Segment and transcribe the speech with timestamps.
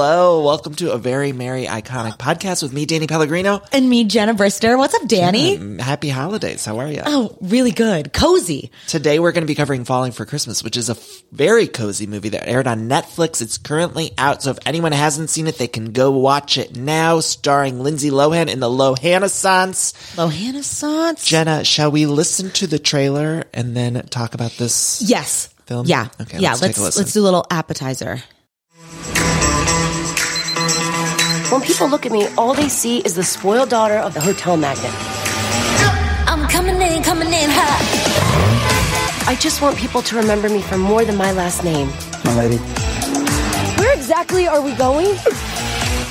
[0.00, 0.42] Hello.
[0.42, 3.60] Welcome to a very merry, iconic podcast with me, Danny Pellegrino.
[3.70, 4.78] And me, Jenna Brister.
[4.78, 5.58] What's up, Danny?
[5.58, 6.64] Mm, Happy holidays.
[6.64, 7.02] How are you?
[7.04, 8.10] Oh, really good.
[8.14, 8.70] Cozy.
[8.86, 12.06] Today we're going to be covering Falling for Christmas, which is a f- very cozy
[12.06, 13.42] movie that aired on Netflix.
[13.42, 17.20] It's currently out, so if anyone hasn't seen it, they can go watch it now,
[17.20, 19.92] starring Lindsay Lohan in the Lohanaissance.
[20.16, 21.26] Lohanaissance?
[21.26, 25.02] Jenna, shall we listen to the trailer and then talk about this?
[25.04, 25.48] Yes.
[25.66, 25.84] Film?
[25.84, 26.08] Yeah.
[26.18, 26.52] Okay, yeah.
[26.52, 27.02] let's Let's take a listen.
[27.02, 28.22] let's do a little appetizer.
[31.50, 34.56] When people look at me, all they see is the spoiled daughter of the hotel
[34.56, 34.94] magnate.
[36.28, 39.26] I'm coming in, coming in hot.
[39.26, 41.88] I just want people to remember me for more than my last name.
[42.24, 42.58] My lady.
[43.78, 45.16] Where exactly are we going?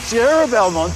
[0.03, 0.91] Sierra Belmont.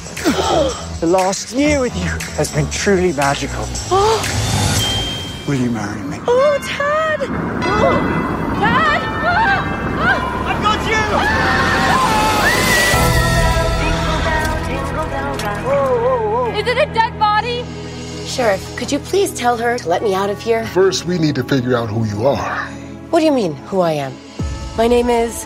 [1.00, 3.64] the last year with you has been truly magical.
[5.48, 6.18] Will you marry me?
[6.28, 7.22] Oh, Tad!
[7.22, 7.28] Oh,
[8.60, 9.02] Tad!
[9.24, 10.48] Ah!
[10.50, 11.73] I've got you!
[16.64, 17.66] Is it a dead body?
[18.26, 20.66] Sheriff, could you please tell her to let me out of here?
[20.68, 22.66] First, we need to figure out who you are.
[23.10, 24.14] What do you mean, who I am?
[24.78, 25.46] My name is.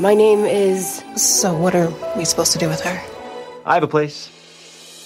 [0.00, 1.04] My name is.
[1.14, 3.02] So, what are we supposed to do with her?
[3.66, 4.30] I have a place.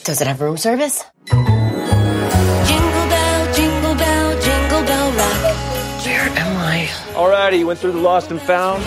[0.05, 1.03] Does it have room service?
[1.27, 1.51] Jingle
[3.11, 6.07] bell, jingle bell, jingle bell rock.
[6.07, 6.89] Where am I?
[7.15, 8.85] Alrighty, you went through the lost and found?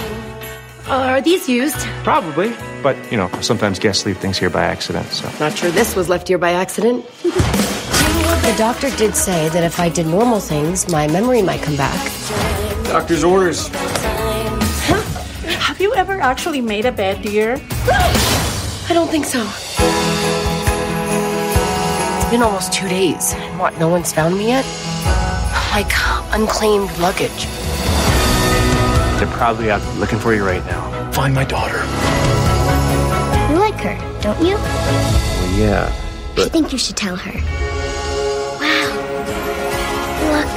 [0.88, 1.86] Are these used?
[2.06, 2.54] Probably,
[2.88, 5.06] but you know, sometimes guests leave things here by accident.
[5.08, 7.06] So Not sure this was left here by accident.
[7.22, 12.00] the doctor did say that if I did normal things, my memory might come back.
[12.86, 13.68] Doctor's orders.
[15.68, 17.60] Have you ever actually made a bed, dear?
[18.90, 19.42] I don't think so.
[22.22, 23.34] It's been almost two days.
[23.34, 24.66] And what, no one's found me yet?
[25.72, 25.92] Like
[26.32, 27.48] unclaimed luggage.
[29.20, 31.12] they're probably out looking for you right now.
[31.12, 31.84] Find my daughter.
[34.24, 34.56] You like her, don't you?
[34.56, 35.86] Well, yeah,
[36.38, 37.32] I think you should tell her.
[38.60, 38.90] Wow.
[40.34, 40.54] Look.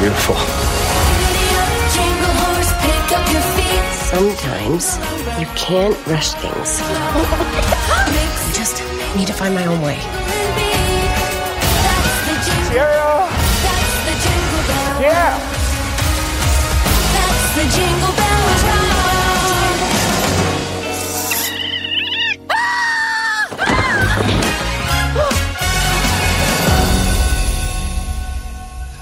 [0.00, 0.36] beautiful.
[1.94, 3.84] Jingle horse, pick up your feet.
[4.12, 4.98] Sometimes
[5.40, 6.80] you can't rush things.
[6.82, 8.82] I just
[9.16, 9.98] need to find my own way.
[11.82, 12.62] That's the.
[12.70, 13.28] Sierra!
[13.62, 15.00] That's the jingle bell.
[15.02, 15.38] Yeah!
[17.14, 18.15] That's the jingle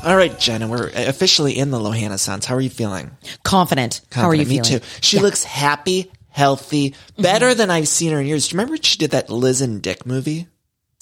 [0.05, 2.45] All right, Jenna, we're officially in the Lohanna Lohanaissance.
[2.45, 3.11] How are you feeling?
[3.43, 4.01] Confident.
[4.13, 4.67] How are you Confident.
[4.67, 4.81] feeling?
[4.83, 4.99] Me too.
[5.01, 5.21] She Yeah.
[5.21, 5.25] Mm-hmm.
[5.25, 8.49] looks happy, healthy, better than I've seen her in years.
[8.49, 10.47] Do you remember when she did that Liz and Dick movie?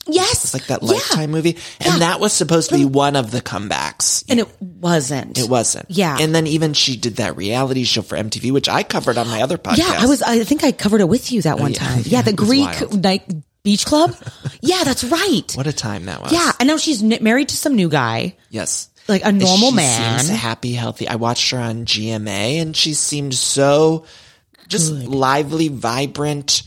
[0.06, 0.44] Yes.
[0.44, 0.93] It's like that Yeah.
[0.93, 1.99] Lifetime movie, and Yeah.
[2.00, 4.25] that was supposed to be one of the comebacks.
[4.28, 5.38] And it wasn't.
[5.38, 5.87] It wasn't.
[5.90, 6.16] Yeah.
[6.20, 9.43] And then even she did that reality show for MTV, which I covered on my
[9.43, 9.78] other podcast.
[9.78, 10.20] Yeah, I was.
[10.22, 11.78] I think I covered it with you that one yeah.
[11.78, 11.99] time.
[11.99, 13.22] Yeah, Yeah, the Greek night
[13.62, 14.16] Beach Club.
[14.60, 15.52] yeah, that's right.
[15.54, 16.32] What a time that was.
[16.32, 18.88] Yeah, and now she's married to some new guy, Yes.
[19.08, 20.20] Like a normal she man.
[20.20, 21.08] Seems happy, healthy.
[21.08, 24.04] I watched her on GMA and she seemed so
[24.69, 26.62] just lively, vibrant.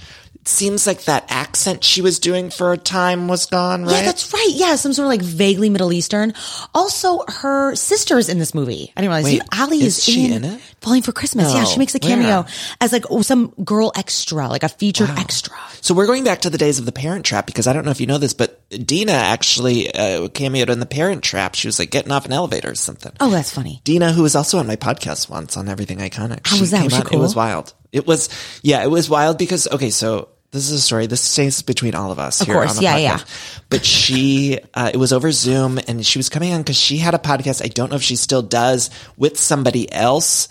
[0.48, 3.92] Seems like that accent she was doing for a time was gone, right?
[3.96, 4.52] Yeah, that's right.
[4.52, 6.34] Yeah, some sort of like vaguely Middle Eastern.
[6.74, 8.94] Also, her sister is in this movie.
[8.96, 9.26] I didn't realize.
[9.26, 10.62] Wait, Ali is is, she in, in it?
[10.82, 11.52] Falling for Christmas.
[11.52, 12.16] yeah, she makes a where?
[12.16, 12.46] cameo
[12.80, 15.56] as like oh, some girl extra, like a featured extra.
[15.82, 17.92] So we're going back to the days of the Parent Trap because I don't know
[17.92, 21.56] if you know this, but Dina actually uh, cameoed in the Parent Trap.
[21.56, 23.14] She was like getting off an elevator or something.
[23.20, 23.82] Oh, that's funny.
[23.84, 26.46] Dina, who was also on my podcast once on Everything Iconic.
[26.46, 26.84] How was that?
[26.84, 27.74] Was she on- It was wild.
[27.92, 28.30] It was,
[28.62, 31.06] yeah, it was wild because, okay, so this is a story.
[31.08, 32.72] This stays between all of us Of here course.
[32.72, 33.02] on the Yeah, podcast.
[33.02, 33.62] yeah.
[33.70, 37.14] But she, uh, it was over Zoom and she was coming on because she had
[37.14, 37.64] a podcast.
[37.64, 40.48] I don't know if she still does with somebody else.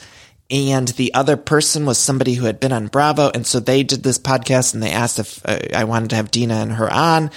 [0.51, 3.31] And the other person was somebody who had been on Bravo.
[3.35, 6.31] And so they did this podcast and they asked if uh, I wanted to have
[6.31, 7.31] Dina and her on.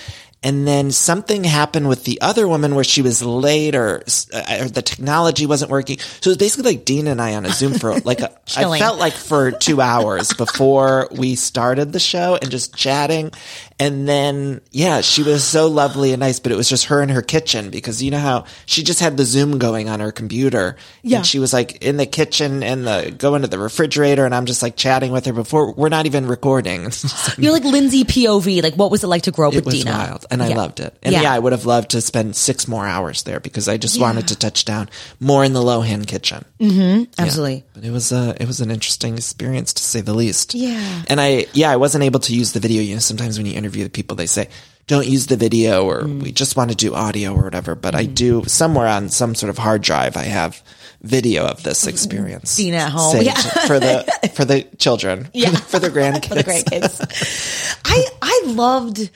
[0.47, 4.01] And then something happened with the other woman where she was late or,
[4.33, 5.99] uh, or the technology wasn't working.
[5.99, 8.79] So it was basically like Dean and I on a Zoom for like, a, I
[8.79, 13.33] felt like for two hours before we started the show and just chatting.
[13.79, 17.09] And then, yeah, she was so lovely and nice, but it was just her in
[17.09, 20.77] her kitchen because you know how she just had the Zoom going on her computer.
[21.03, 21.17] Yeah.
[21.17, 24.47] And she was like in the kitchen and the, going to the refrigerator and I'm
[24.47, 26.85] just like chatting with her before we're not even recording.
[26.87, 28.63] It's just like- You're like Lindsay POV.
[28.63, 29.91] Like, what was it like to grow up it with was Dina?
[29.91, 30.97] wild and I loved it.
[31.03, 31.21] And yeah.
[31.21, 31.33] Yeah.
[31.33, 34.35] I would have loved to spend six more hours there because I just wanted to
[34.35, 34.89] touch down
[35.19, 36.43] more in the Lohan kitchen.
[36.59, 37.03] Mm-hmm.
[37.19, 37.63] Absolutely.
[37.75, 40.55] But it was a it was an interesting experience to say the least.
[40.55, 41.03] Yeah.
[41.09, 42.81] And I yeah, I wasn't able to use the video.
[42.81, 44.49] You know, sometimes when you interview the people, they say
[44.87, 46.21] don't use the video or Mm.
[46.23, 47.75] we just want to do audio or whatever.
[47.75, 50.15] But I do somewhere on some sort of hard drive.
[50.15, 50.61] I have
[51.01, 52.49] video of this experience.
[52.51, 53.21] Seen at home.
[53.21, 53.33] Yeah.
[53.67, 55.27] for the for the children.
[55.33, 55.49] Yeah.
[55.71, 56.27] for the grandkids.
[56.29, 57.79] for the grandkids.
[57.85, 59.09] I I loved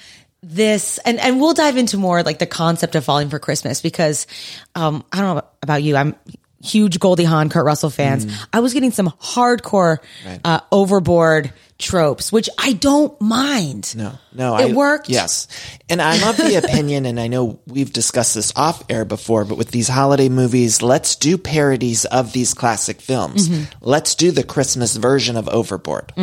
[0.44, 4.28] this, and and we'll dive into more like the concept of falling for Christmas because
[4.76, 6.16] um I don't know about you, I'm
[6.64, 8.26] huge Goldie Hawn, Kurt Russell fans.
[8.26, 8.48] Mm.
[8.54, 9.98] I was getting some hardcore
[10.46, 13.96] uh, overboard tropes, which I don't mind.
[13.98, 15.10] No, no, It I, worked.
[15.10, 15.48] Yes,
[15.90, 19.58] and I'm of the opinion, and I know we've discussed this off air before, but
[19.58, 23.50] with these holiday movies, let's do parodies of these classic films.
[23.50, 23.64] Mm-hmm.
[23.82, 26.14] Let's do the Christmas version of Overboard.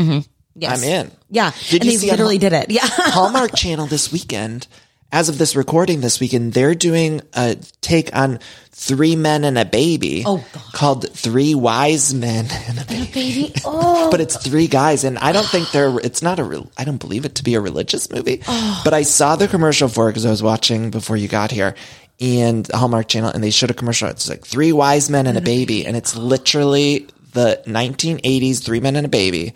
[0.60, 0.82] Yes.
[0.82, 1.10] I'm in.
[1.30, 2.70] Yeah, Did and you they literally Hall- did it.
[2.70, 2.80] Yeah.
[2.84, 4.66] Hallmark Channel this weekend.
[5.10, 8.40] As of this recording this weekend, they're doing a take on
[8.72, 10.62] Three Men and a Baby Oh, God.
[10.74, 13.10] called Three Wise Men and a Baby.
[13.12, 15.98] Baby, oh, But it's three guys, and I don't think they're.
[16.00, 16.66] It's not a.
[16.76, 18.42] I don't believe it to be a religious movie.
[18.46, 18.80] Oh.
[18.84, 21.74] But I saw the commercial for it because I was watching before you got here,
[22.20, 24.08] and the Hallmark Channel, and they showed a commercial.
[24.10, 28.96] It's like three wise men and a baby, and it's literally the 1980s Three Men
[28.96, 29.54] and a Baby,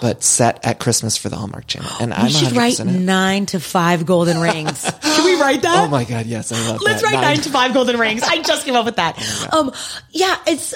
[0.00, 1.90] but set at Christmas for the Hallmark Channel.
[2.00, 3.04] And I'm we should 100% write in.
[3.04, 4.90] nine to five golden rings.
[5.02, 5.84] Can we write that?
[5.84, 7.12] Oh my god, yes, I love Let's that.
[7.12, 8.22] write nine to five golden rings.
[8.22, 9.16] I just came up with that.
[9.52, 9.72] Um,
[10.10, 10.74] yeah, it's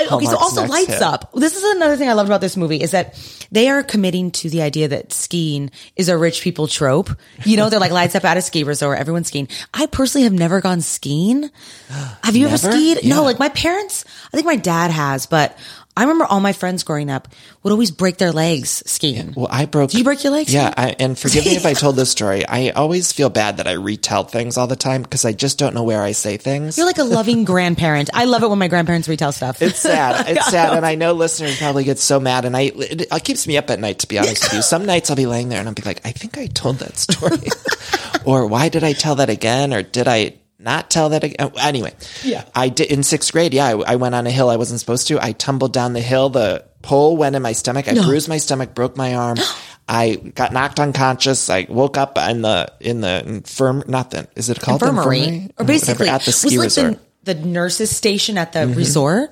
[0.00, 0.26] okay.
[0.26, 1.02] So also lights hit.
[1.02, 1.32] up.
[1.32, 3.14] This is another thing I loved about this movie is that
[3.50, 7.10] they are committing to the idea that skiing is a rich people trope.
[7.44, 9.48] You know, they're like lights up at a ski resort, everyone's skiing.
[9.72, 11.50] I personally have never gone skiing.
[12.22, 13.00] Have you ever skied?
[13.02, 13.16] Yeah.
[13.16, 14.04] No, like my parents.
[14.32, 15.56] I think my dad has, but
[15.98, 17.26] I remember all my friends growing up
[17.64, 19.34] would always break their legs skiing.
[19.36, 19.94] Well, I broke.
[19.94, 20.54] You break your legs?
[20.54, 22.46] Yeah, I, and forgive me if I told this story.
[22.46, 25.74] I always feel bad that I retell things all the time because I just don't
[25.74, 26.78] know where I say things.
[26.78, 28.10] You're like a loving grandparent.
[28.14, 29.60] I love it when my grandparents retell stuff.
[29.60, 30.28] It's sad.
[30.38, 33.48] It's sad, and I know listeners probably get so mad, and I it, it keeps
[33.48, 33.98] me up at night.
[34.00, 36.00] To be honest with you, some nights I'll be laying there and I'll be like,
[36.06, 37.48] I think I told that story,
[38.24, 41.52] or why did I tell that again, or did I not tell that again?
[41.58, 41.92] Anyway,
[42.24, 42.44] Yeah.
[42.54, 43.54] I did in sixth grade.
[43.54, 45.22] Yeah, I, I went on a hill I wasn't supposed to.
[45.24, 46.30] I tumbled down the hill.
[46.30, 47.88] The pole went in my stomach.
[47.88, 49.38] I bruised my stomach, broke my arm.
[49.88, 51.48] I got knocked unconscious.
[51.48, 53.84] I woke up in the in the infirm.
[53.86, 55.38] Not the is it called infirmary, infirmary?
[55.38, 56.92] or Whatever, basically at the was ski like resort.
[56.94, 57.02] Mm-hmm.
[57.24, 59.30] The, the nurses station at the resort.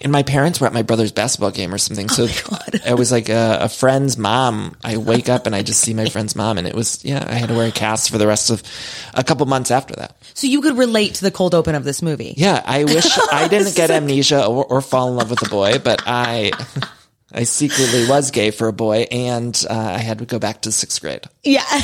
[0.00, 2.08] And my parents were at my brother's basketball game or something.
[2.08, 4.76] So Oh it was like a, a friend's mom.
[4.84, 7.24] I wake up and I just see my friend's mom, and it was yeah.
[7.26, 8.62] I had to wear a cast for the rest of
[9.14, 10.16] a couple months after that.
[10.34, 12.34] So you could relate to the cold open of this movie.
[12.36, 15.78] Yeah, I wish I didn't get amnesia or, or fall in love with a boy,
[15.78, 16.52] but I.
[17.30, 20.72] I secretly was gay for a boy, and uh, I had to go back to
[20.72, 21.24] sixth grade.
[21.44, 21.62] Yeah.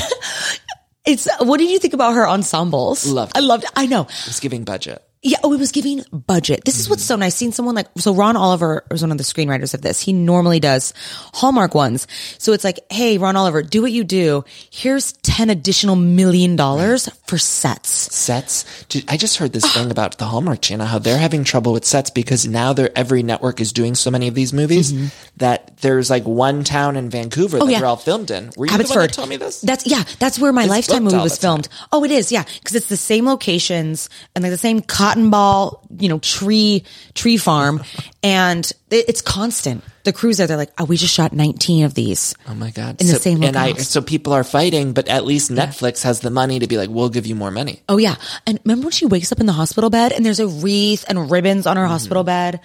[1.05, 3.05] It's what did you think about her ensembles?
[3.05, 3.69] Loved I loved it.
[3.75, 4.01] I know.
[4.01, 5.04] It was giving budget.
[5.27, 6.65] Yeah, oh, it was giving budget.
[6.65, 7.33] This is what's so nice.
[7.33, 9.99] Seeing someone like so Ron Oliver was one of the screenwriters of this.
[9.99, 10.93] He normally does
[11.33, 12.05] Hallmark ones.
[12.37, 14.45] So it's like, hey, Ron Oliver, do what you do.
[14.69, 17.89] Here's ten additional million dollars for sets.
[18.13, 18.83] sets.
[18.85, 21.85] Dude, I just heard this thing about the Hallmark Channel, how they're having trouble with
[21.85, 25.07] sets because now they're every network is doing so many of these movies Mm-hmm.
[25.37, 27.79] that there's like one town in Vancouver Oh, that yeah.
[27.79, 28.51] they're all filmed in.
[28.55, 29.09] Were you the one Abbotsford.
[29.09, 29.61] that told me this?
[29.61, 30.03] That's yeah.
[30.19, 31.55] That's where my It's Lifetime movie was the time.
[31.63, 31.69] filmed.
[31.91, 32.31] Oh, it is.
[32.31, 36.83] Yeah, because it's the same locations and like the same cotton ball, you know, tree
[37.13, 37.83] tree farm,
[38.23, 39.83] and it, it's constant.
[40.03, 42.35] The crews there, they're like, oh, we just shot 19 of these.
[42.47, 43.01] Oh my god!
[43.01, 46.19] In the So- same and I so people are fighting, but at least Netflix has
[46.19, 47.81] the money to be like, we'll give you more money.
[47.89, 48.15] Oh yeah,
[48.45, 51.31] and remember when she wakes up in the hospital bed and there's a wreath and
[51.31, 51.91] ribbons on her mm-hmm.
[51.91, 52.59] hospital bed?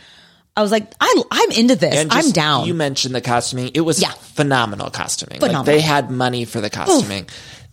[0.56, 1.94] I was like, I, I'm into this.
[1.94, 2.66] And I'm down.
[2.66, 4.10] You mentioned the costuming; it was Yeah.
[4.10, 5.38] phenomenal costuming.
[5.40, 5.60] Phenomenal.
[5.62, 7.26] Like they had money for the costuming.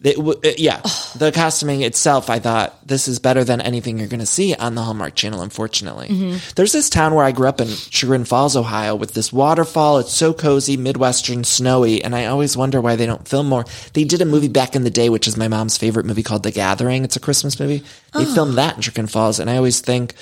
[0.03, 0.81] W- uh, yeah,
[1.15, 4.75] the costuming itself, I thought this is better than anything you're going to see on
[4.75, 5.41] the Hallmark Channel.
[5.41, 6.37] Unfortunately, Mm-hmm.
[6.55, 9.97] there's this town where I grew up in Chagrin Falls, Ohio, with this waterfall.
[9.97, 13.65] It's so cozy, midwestern, snowy, and I always wonder why they don't film more.
[13.93, 16.43] They did a movie back in the day, which is my mom's favorite movie called
[16.43, 17.03] The Gathering.
[17.03, 17.79] It's a Christmas movie.
[18.13, 18.35] They Oh.
[18.35, 20.13] filmed that in Chagrin Falls, and I always think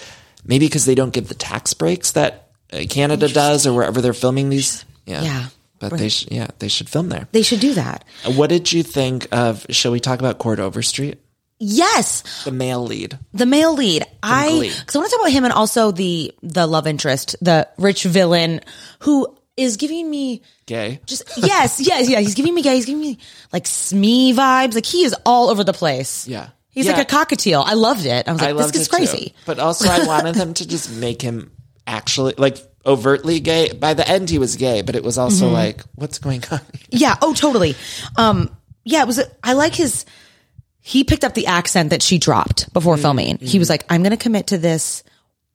[0.45, 4.13] maybe because they don't give the tax breaks that Uh, Canada does or wherever they're
[4.13, 4.86] filming these.
[5.05, 5.22] Yeah.
[5.24, 5.45] Yeah.
[5.79, 7.27] But they sh- yeah, they should film there.
[7.31, 8.05] they should do that.
[8.25, 11.19] Uh, what did you think of shall we talk about Chord Overstreet?
[11.60, 13.17] Yes, The male lead.
[13.34, 14.03] the male lead.
[14.22, 17.67] I because I want to talk about him and also the the love interest, the
[17.77, 18.60] rich villain
[19.00, 21.00] who is giving me Gay.
[21.05, 22.19] just yes, yes, yeah.
[22.19, 22.75] He's giving me gay.
[22.75, 23.19] He's giving me
[23.53, 24.75] like Smee vibes.
[24.75, 26.27] Like he is all over the place.
[26.27, 26.50] Yeah.
[26.72, 26.98] He's Yeah.
[26.98, 27.63] like a cockatiel.
[27.65, 28.27] I loved it.
[28.27, 28.95] I was like, I this is it too.
[28.95, 29.34] crazy.
[29.45, 31.51] But also I wanted them to just make him
[31.88, 33.72] actually like overtly gay.
[33.74, 35.54] By the end he was gay, but it was also Mm-hmm.
[35.54, 36.60] like, what's going on?
[36.89, 37.15] Yeah.
[37.22, 37.75] Oh, totally.
[38.15, 40.06] Um, yeah, it was, I like his,
[40.80, 43.38] he picked up the accent that she dropped before filming.
[43.39, 45.04] He was like, I'm going to commit to this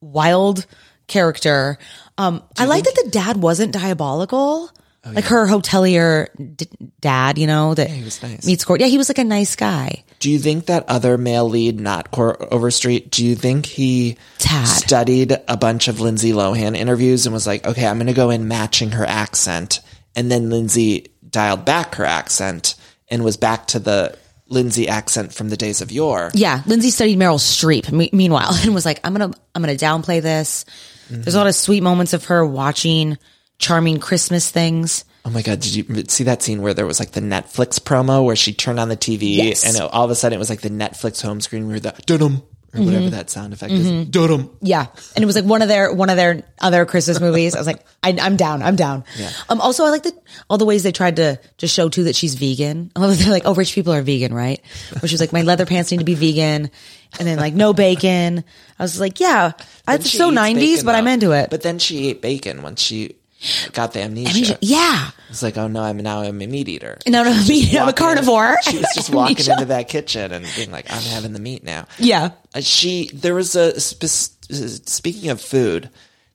[0.01, 0.67] wild
[1.07, 1.79] character.
[2.19, 4.71] Um, I like that the dad wasn't diabolical.
[5.02, 6.69] Oh, like her hotelier d-
[7.00, 8.45] dad, you know, that he was nice.
[8.47, 8.80] meets court.
[8.80, 10.04] Yeah, he was like a nice guy.
[10.19, 14.66] Do you think that other male lead, not Chord Overstreet, do you think he Tad.
[14.66, 18.28] studied a bunch of Lindsay Lohan interviews and was like, okay, I'm going to go
[18.28, 19.80] in matching her accent.
[20.14, 22.75] And then Lindsay dialed back her accent
[23.09, 26.30] and was back to the Lindsay accent from the days of yore.
[26.35, 27.90] Yeah, Lindsay studied Meryl Streep.
[27.90, 30.64] Me- meanwhile, and was like, "I'm gonna, I'm gonna downplay this."
[31.09, 31.23] Mm-hmm.
[31.23, 33.16] There's a lot of sweet moments of her watching
[33.61, 35.05] charming Christmas things.
[35.25, 35.61] Oh my God.
[35.61, 38.81] Did you see that scene where there was like the Netflix promo where she turned
[38.81, 39.64] on the TV Yes.
[39.64, 41.95] and it, all of a sudden it was like the Netflix home screen where the
[42.07, 44.07] dum or whatever that sound effect is.
[44.07, 44.49] Dum.
[44.62, 44.87] Yeah,
[45.17, 47.57] and it was like one of their one of their other Christmas movies.
[47.57, 49.02] I was like, I, I'm down, I'm down.
[49.19, 49.29] Yeah.
[49.49, 49.61] Um.
[49.61, 50.12] Also, I like the
[50.49, 52.93] all the ways they tried to to show too that she's vegan.
[52.95, 54.61] I love they're like, oh, rich people are vegan, right?
[55.00, 56.71] Where she's like, my leather pants need to be vegan,
[57.19, 58.45] and then like no bacon.
[58.79, 59.50] I was like, yeah,
[59.87, 61.50] Then it's so 90s, bacon, but I'm into it.
[61.50, 63.17] But then she ate bacon once she
[63.73, 64.31] got the amnesia.
[64.31, 65.11] Amnesia- yeah.
[65.29, 66.99] It's like, oh no, I'm now I'm a meat eater.
[67.07, 68.57] No, no, me, I'm a Walking in- carnivore.
[68.63, 71.87] she was just walking into that kitchen and being like, I'm having the meat now.
[71.99, 72.31] Yeah.
[72.55, 75.91] Uh, she there was a speaking of food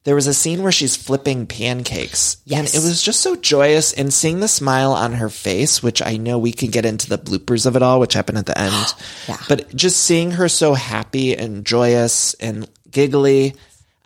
[0.06, 2.74] there was a scene where she's flipping pancakes Yes.
[2.76, 6.16] and it was just so joyous and seeing the smile on her face which i
[6.16, 8.94] know we can get into the bloopers of it all which happened at the end
[9.28, 9.38] Yeah.
[9.50, 13.56] but just seeing her so happy and joyous and giggly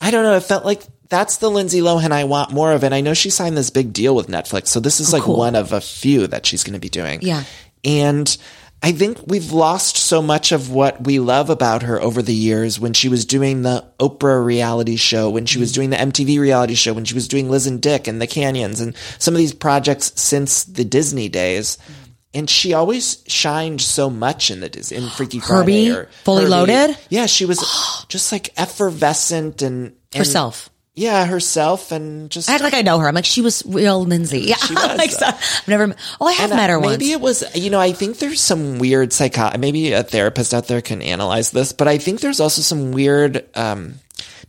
[0.01, 2.83] i don't know it felt like that's the Lindsay Lohan I want more of.
[2.83, 4.67] And I know she signed this big deal with Netflix.
[4.67, 5.37] So this is oh, like Oh, cool.
[5.37, 7.19] one of a few that she's going to be doing.
[7.21, 7.43] Yeah.
[7.83, 8.37] And
[8.81, 12.79] I think we've lost so much of what we love about her over the years
[12.79, 15.75] when she was doing the Oprah reality show, when she was mm.
[15.75, 18.79] doing the MTV reality show, when she was doing Liz and Dick and the Canyons
[18.79, 21.77] and some of these projects since the Disney days.
[21.77, 21.93] Mm.
[22.31, 26.95] And she always shined so much in the Dis- in Freaky Friday or Fully Loaded?
[27.09, 30.69] Yeah, she was just like effervescent and, and Herself.
[31.00, 33.08] Yeah, herself and just I act like I know her.
[33.08, 34.41] I'm like, she was real Lindsay.
[34.41, 34.58] Yeah.
[34.58, 36.91] She was, like, so, I've never, oh, I have And, uh, met her once.
[36.91, 39.58] Maybe it was, you know, I think there's some weird psycho.
[39.58, 43.46] Maybe a therapist out there can analyze this, but I think there's also some weird
[43.56, 43.94] um,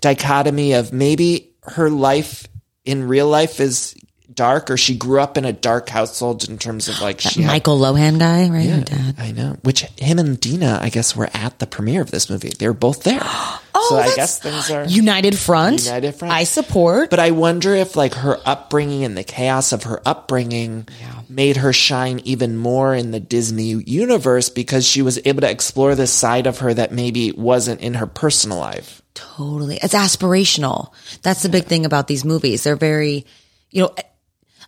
[0.01, 2.49] dichotomy of maybe her life
[2.85, 3.95] in real life is
[4.41, 7.43] dark, or she grew up in a dark household in terms of like That she
[7.43, 8.65] had- Michael Lohan guy, right?
[8.65, 9.15] Yeah, Her dad.
[9.19, 9.57] I know.
[9.63, 12.53] Which him and Dina, I guess, were at the premiere of this movie.
[12.59, 13.21] They were both there.
[13.73, 15.85] Oh, so I guess things are United Front.
[15.85, 16.35] United Front.
[16.35, 17.09] I support.
[17.09, 20.89] But I wonder if like her upbringing and the chaos of her upbringing
[21.29, 25.95] made her shine even more in the Disney universe because she was able to explore
[25.95, 29.01] this side of her that maybe wasn't in her personal life.
[29.15, 29.79] Totally.
[29.81, 30.93] It's aspirational.
[31.23, 32.65] That's the big thing about these movies.
[32.65, 33.25] They're very,
[33.71, 33.95] you know,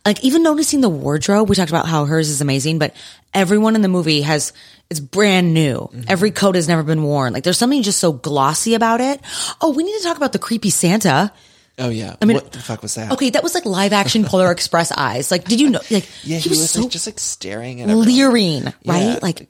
[0.05, 2.93] like even noticing the wardrobe, we talked about how hers is amazing, but
[3.33, 4.51] everyone in the movie has,
[4.89, 5.77] it's brand new.
[5.79, 6.01] Mm-hmm.
[6.07, 7.33] Every coat has never been worn.
[7.33, 9.21] Like there's something just so glossy about it.
[9.61, 11.31] Oh, we need to talk about the creepy Santa.
[11.79, 12.15] Oh yeah.
[12.21, 13.11] I mean- what the fuck was that?
[13.13, 15.31] Okay, that was like live action Polar Express eyes.
[15.31, 15.79] Like, did you know?
[15.89, 18.05] Like, Yeah, he, was, so like, just like staring at everyone.
[18.05, 18.73] leering, right?
[18.85, 19.19] Yeah.
[19.21, 19.47] Like,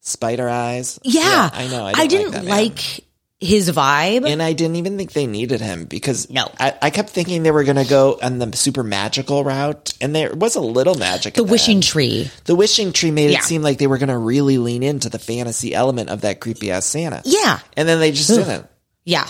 [0.00, 0.98] spider eyes.
[1.02, 1.86] yeah, I know.
[1.86, 3.04] I, I, didn't like, that, like
[3.44, 4.28] his vibe.
[4.28, 6.50] And I didn't even think they needed him because No.
[6.58, 10.14] I, I kept thinking they were going to go on the super magical route, and
[10.14, 11.34] there was a little magic.
[11.34, 11.82] the wishing end.
[11.84, 12.30] tree.
[12.44, 13.38] The wishing tree made Yeah.
[13.38, 16.40] it seem like they were going to really lean into the fantasy element of that
[16.40, 17.22] creepy ass Santa.
[17.24, 17.58] Yeah.
[17.76, 18.38] and then they just Ugh.
[18.38, 18.66] didn't.
[19.04, 19.28] Yeah.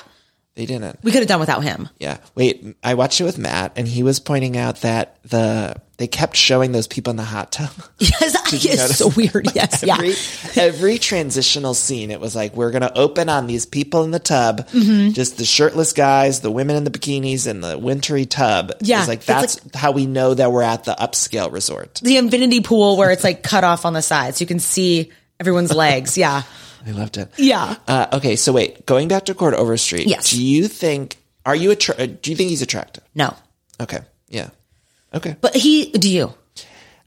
[0.54, 1.00] They didn't.
[1.02, 1.88] We could have done without him.
[1.98, 2.18] Yeah.
[2.36, 6.36] Wait, I watched it with Matt, and he was pointing out that the they kept
[6.36, 7.70] showing those people in the hot tub.
[8.00, 8.44] Yes,
[8.90, 9.48] it's so weird.
[9.54, 9.94] Yes, yeah.
[9.94, 10.14] every,
[10.62, 14.18] every transitional scene, it was like we're going to open on these people in the
[14.18, 15.10] tub, Mm-hmm.
[15.12, 18.72] just the shirtless guys, the women in the bikinis, and the wintry tub.
[18.80, 22.00] Yeah, it's like it's that's how we know that we're at the upscale resort.
[22.02, 25.10] The infinity pool where it's like cut off on the sides, so you can see
[25.40, 26.16] everyone's legs.
[26.18, 26.42] Yeah.
[26.86, 27.30] I loved it.
[27.38, 27.76] Yeah.
[27.88, 30.06] Uh, okay, so wait, going back to Chord Overstreet.
[30.06, 30.30] Yes.
[30.30, 31.16] Do you think?
[31.46, 33.02] Are you attra- Do you think he's attractive?
[33.14, 33.34] No.
[33.80, 34.00] Okay.
[34.28, 34.50] Yeah.
[35.14, 35.36] Okay.
[35.40, 36.34] But he, do you?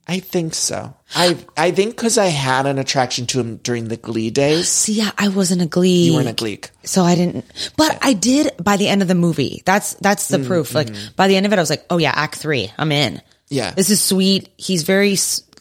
[0.09, 0.95] I think so.
[1.15, 4.69] I I think because I had an attraction to him during the Glee days.
[4.69, 6.05] See, yeah, I wasn't a glee.
[6.07, 6.69] You weren't a Gleek.
[6.83, 7.43] So I didn't,
[7.75, 9.63] but I did by the end of the movie.
[9.65, 10.73] That's, that's Mm, the proof.
[10.73, 11.15] Like mm-hmm.
[11.17, 13.21] by the end of it, I was like, oh yeah, act three, I'm in.
[13.49, 13.71] Yeah.
[13.71, 14.47] This is sweet.
[14.55, 15.17] He's very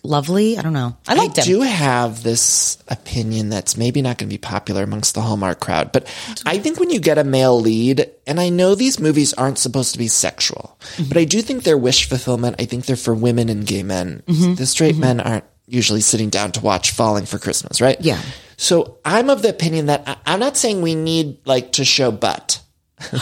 [0.06, 0.56] lovely.
[0.58, 0.96] I don't know.
[1.06, 1.46] I liked I him.
[1.46, 5.92] do have this opinion that's maybe not going to be popular amongst the Hallmark crowd,
[5.92, 6.06] but
[6.46, 9.92] I think when you get a male lead, and I know these movies aren't supposed
[9.92, 11.08] to be sexual, Mm-hmm.
[11.08, 12.56] but I do think they're wish fulfillment.
[12.58, 14.22] I think they're for women and gay men.
[14.26, 14.54] Mm-hmm.
[14.54, 18.00] The straight men aren't usually sitting down to watch Falling for Christmas, right?
[18.00, 18.20] Yeah.
[18.56, 22.10] So I'm of the opinion that I, I'm not saying we need like to show
[22.12, 22.60] butt.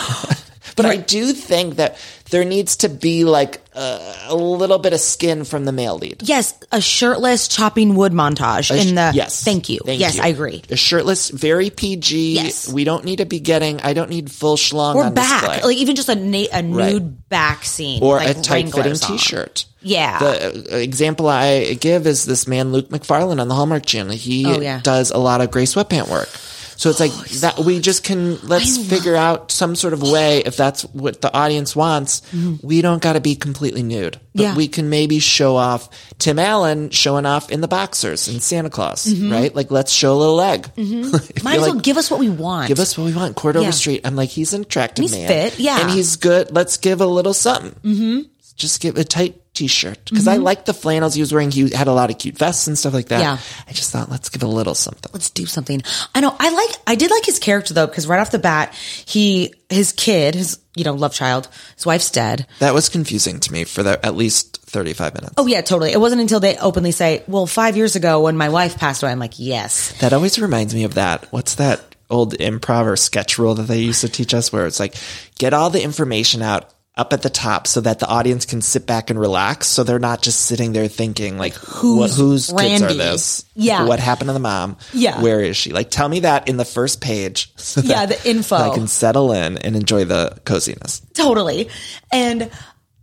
[0.76, 1.96] But I do think that
[2.34, 6.20] there needs to be like a, a little bit of skin from the male lead.
[6.24, 9.12] Yes, a shirtless chopping wood montage sh- in the.
[9.14, 9.44] yes.
[9.44, 9.78] Thank you.
[9.86, 10.22] Thank yes, you.
[10.24, 10.62] I agree.
[10.68, 12.34] A shirtless, very PG.
[12.34, 12.68] Yes.
[12.72, 13.80] We don't need to be getting.
[13.82, 15.62] I don't need full schlong Or back, display.
[15.62, 17.28] like even just a na- a nude Right.
[17.28, 19.66] back scene, or like a tight fitting T-shirt.
[19.80, 20.18] Yeah.
[20.18, 24.14] The uh, example I give is this man Luke Macfarlane on the Hallmark Channel.
[24.16, 24.80] He Oh, yeah.
[24.82, 26.28] does a lot of gray sweatpant work.
[26.76, 30.56] So it's like that we just can let's figure out some sort of way if
[30.56, 32.22] that's what the audience wants.
[32.62, 34.12] We don't got to be completely nude.
[34.14, 34.42] But Mm-hmm.
[34.42, 34.56] Yeah.
[34.56, 35.88] we can maybe show off
[36.18, 39.30] Tim Allen showing off in the boxers in Santa Clause, Mm-hmm.
[39.32, 39.54] right?
[39.54, 40.68] Like let's show a little leg.
[40.76, 42.66] If Might as well like, give us what we want.
[42.68, 43.36] Give us what we want.
[43.36, 43.60] Chord Yeah.
[43.62, 44.04] Overstreet.
[44.04, 45.28] I'm like, he's an attractive He's man.
[45.28, 45.80] fit, yeah.
[45.82, 46.50] And he's good.
[46.50, 48.28] Let's give a little something.
[48.54, 48.60] Mm-hmm.
[48.60, 50.04] Just give a tight t-shirt.
[50.06, 51.50] because I like the flannels he was wearing.
[51.50, 53.20] He had a lot of cute vests and stuff like that.
[53.20, 53.38] Yeah.
[53.68, 55.10] I just thought, let's give a little something.
[55.12, 55.80] Let's do something.
[56.14, 56.34] I know.
[56.38, 56.70] I like.
[56.86, 60.58] I did like his character though, because right off the bat, he his kid, his
[60.76, 62.46] you know love child, his wife's dead.
[62.58, 65.34] That was confusing to me for at least 35 minutes.
[65.36, 65.92] Oh yeah, totally.
[65.92, 69.12] It wasn't until they openly say, "Well, five years ago when my wife passed away,"
[69.12, 71.26] I'm like, "Yes." That always reminds me of that.
[71.32, 74.78] What's that old improv or sketch rule that they used to teach us where it's
[74.78, 74.94] like,
[75.38, 78.86] get all the information out up at the top so that the audience can sit
[78.86, 82.82] back and relax so they're not just sitting there thinking like Who's what, whose kids
[82.82, 83.86] are this Yeah.
[83.86, 85.20] what happened to the mom Yeah.
[85.20, 88.28] where is she like tell me that in the first page so that Yeah, the
[88.30, 88.54] info.
[88.56, 91.68] I can settle in and enjoy the coziness totally.
[92.12, 92.48] And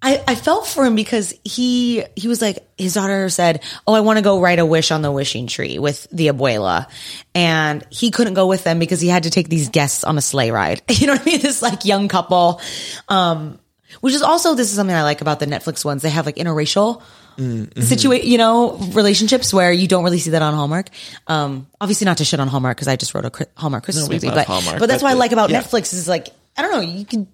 [0.03, 3.99] I, I felt for him because he he was like his daughter said, "Oh, I
[3.99, 6.87] want to go write a wish on the wishing tree with the abuela,"
[7.35, 10.21] and he couldn't go with them because he had to take these guests on a
[10.21, 10.81] sleigh ride.
[10.89, 11.41] You know what I mean?
[11.41, 12.61] This like young couple,
[13.09, 13.59] um,
[13.99, 16.01] which is also this is something I like about the Netflix ones.
[16.01, 17.01] They have like interracial
[17.75, 20.89] situation, you know, relationships where you don't really see that on Hallmark.
[21.27, 24.15] Um, obviously not to shit on Hallmark because I just wrote a Hallmark Christmas we
[24.15, 25.61] movie, but Hallmark, but that's what I like about yeah.
[25.61, 27.27] Netflix is like I don't know, you can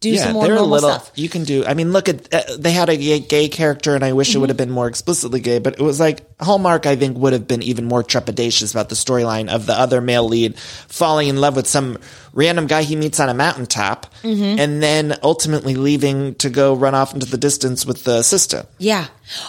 [0.00, 1.12] do yeah some more they're a normal little stuff.
[1.14, 4.02] you can do i mean look at uh, they had a gay, gay character and
[4.02, 4.40] i wish it Mm-hmm.
[4.40, 7.46] would have been more explicitly gay but it was like hallmark i think would have
[7.46, 11.54] been even more trepidatious about the storyline of the other male lead falling in love
[11.54, 11.98] with some
[12.32, 14.58] random guy he meets on a mountaintop Mm-hmm.
[14.58, 18.66] and then ultimately leaving to go run off into the distance with the sister.
[18.76, 19.06] Yeah.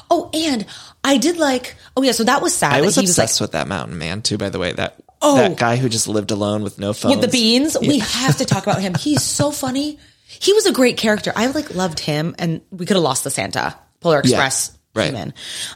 [0.10, 0.66] Oh, and
[1.04, 1.76] I did like.
[1.98, 2.72] Oh yeah, so that was sad.
[2.74, 5.36] i was obsessed with that mountain man too by the way that Oh.
[5.36, 7.78] that guy who just lived alone with no phone with the beans.
[7.80, 8.94] We have to talk about him.
[8.96, 10.00] He's so funny.
[10.39, 11.32] He was a great character.
[11.36, 15.06] I like loved him, and we could have lost the Santa Polar Express right.
[15.08, 15.34] came in.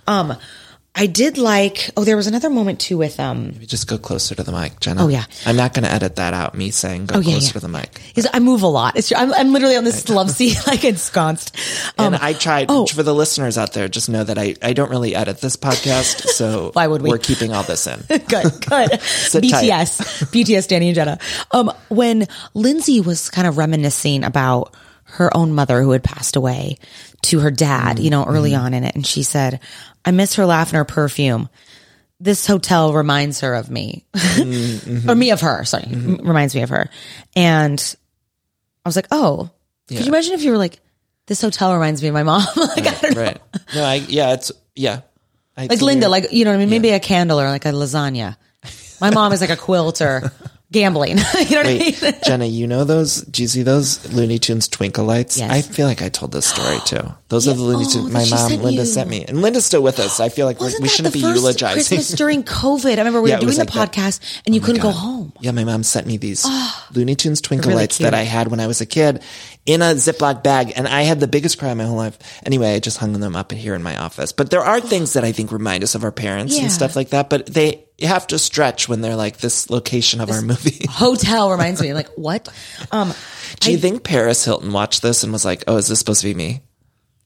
[0.08, 0.38] Um,
[0.98, 1.90] I did like.
[1.98, 3.54] Oh, there was another moment too with um.
[3.66, 5.26] just go closer to the mic jenna Oh, yeah.
[5.46, 7.52] i'm not going to edit that out me saying go Oh, yeah, closer yeah.
[7.54, 8.96] to the mic He's, I move a lot.
[8.96, 11.56] It's I'm, I'm literally on this love seat, like ensconced.
[11.98, 12.86] Um, and I tried oh.
[12.86, 13.90] for the listeners out there.
[13.90, 17.10] Just know that I, I don't really edit this podcast, so Why would we?
[17.10, 18.00] We're keeping all this in.
[18.08, 18.90] good, good.
[18.92, 21.20] BTS, BTS, Danny and Jenna.
[21.52, 24.74] Um, when Lindsay was kind of reminiscing about
[25.06, 26.78] her own mother who had passed away
[27.24, 28.66] to her dad, you know, early Mm-hmm.
[28.66, 29.60] on in it, and she said,
[30.04, 31.50] "I miss her laugh and her perfume."
[32.20, 35.10] This hotel reminds her of me, Mm-hmm.
[35.10, 35.64] or me of her.
[35.66, 36.90] Sorry, m- reminds me of her.
[37.36, 37.96] And
[38.86, 39.50] I was like, "Oh,
[39.88, 40.80] could you imagine if you were like,
[41.28, 43.22] this hotel reminds me of my mom?" like, I don't know.
[43.22, 43.42] right?
[43.74, 45.02] No, I yeah, it's yeah.
[45.58, 46.70] I like Linda, your- like you know what I mean?
[46.70, 48.38] Maybe a candle or like a lasagna.
[49.02, 50.32] My mom is like a quilt or
[50.72, 51.18] gambling.
[51.40, 52.14] you know what I mean?
[52.26, 53.22] Jenna, you know those?
[53.22, 55.38] Do you see those Looney Tunes twinkle lights?
[55.38, 55.52] Yes.
[55.52, 57.02] I feel like I told this story too.
[57.28, 58.12] Those are the Looney Oh, Tunes.
[58.14, 58.86] My mom, sent Linda, you.
[58.86, 60.20] sent me, and Linda's still with us.
[60.20, 61.74] I feel like we shouldn't be eulogizing.
[61.74, 62.86] Christmas during COVID.
[62.94, 63.92] I remember we Yeah, were doing the like that.
[63.94, 65.34] podcast and you Oh couldn't go home.
[65.40, 66.88] Yeah, my mom sent me these ah.
[66.94, 68.06] Looney Tunes twinkle really lights cute.
[68.12, 69.24] that I had when I was a kid
[69.66, 72.20] in a Ziploc bag, and I had the biggest cry of my whole life.
[72.46, 74.32] Anyway, I just hung them up here in my office.
[74.32, 76.64] But there are things that I think remind us of our parents Yeah.
[76.64, 77.30] and stuff like that.
[77.32, 80.86] But they have to stretch when they're like this location of our movie.
[80.90, 81.94] Hotel reminds me.
[81.94, 82.48] Like, what?
[82.92, 83.14] Um,
[83.60, 86.22] Do you I- think Paris Hilton watched this and was like, "Oh, is this supposed
[86.22, 86.62] to be me?"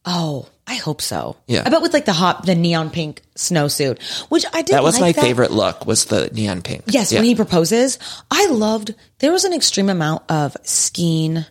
[0.06, 1.36] Oh, I hope so.
[1.48, 1.64] Yeah.
[1.66, 4.74] I bet with like the hot, the neon pink snowsuit, which I did.
[4.74, 5.86] That was like my favorite look.
[5.86, 6.84] Was the neon pink?
[6.88, 7.20] Yes, Yeah.
[7.20, 8.00] when he proposes,
[8.32, 8.96] I loved.
[9.20, 11.44] There was an extreme amount of skiing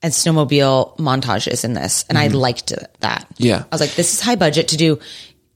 [0.00, 3.26] and snowmobile montages in this, and I liked that.
[3.34, 3.44] Mm-hmm.
[3.44, 3.64] Yeah.
[3.64, 5.00] I was like, this is high budget to do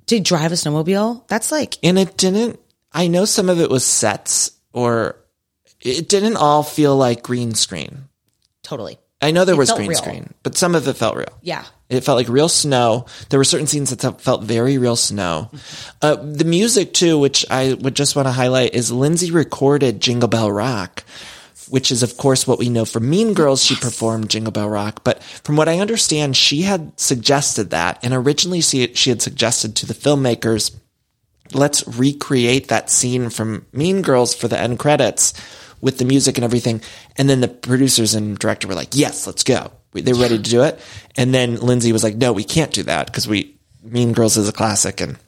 [0.07, 1.27] to drive a snowmobile.
[1.29, 2.59] That's like and it didn't.
[2.94, 5.16] I know some of it was sets, or
[5.81, 8.05] it didn't all feel like green screen.
[8.62, 8.98] totally.
[9.24, 9.98] I know there It was green real.
[9.98, 11.38] screen, but some of it felt real.
[11.42, 11.64] Yeah.
[11.88, 13.07] It felt like real snow.
[13.28, 15.48] There were certain scenes that felt very real snow.
[16.00, 20.28] Uh, the music too, which I would just want to highlight, is Lindsay recorded Jingle
[20.28, 21.05] Bell Rock,
[21.68, 23.62] which is of course what we know from Mean Girls.
[23.64, 28.12] She performed Jingle Bell Rock, but from what I understand, she had suggested that, and
[28.12, 30.74] originally she she had suggested to the filmmakers,
[31.54, 35.34] let's recreate that scene from Mean Girls for the end credits
[35.80, 36.80] with the music and everything.
[37.16, 39.72] And then the producers and director were like, yes, let's go.
[39.92, 40.80] They were ready to do it.
[41.16, 44.48] And then Lindsay was like, no, we can't do that because we, Mean Girls is
[44.48, 45.18] a classic and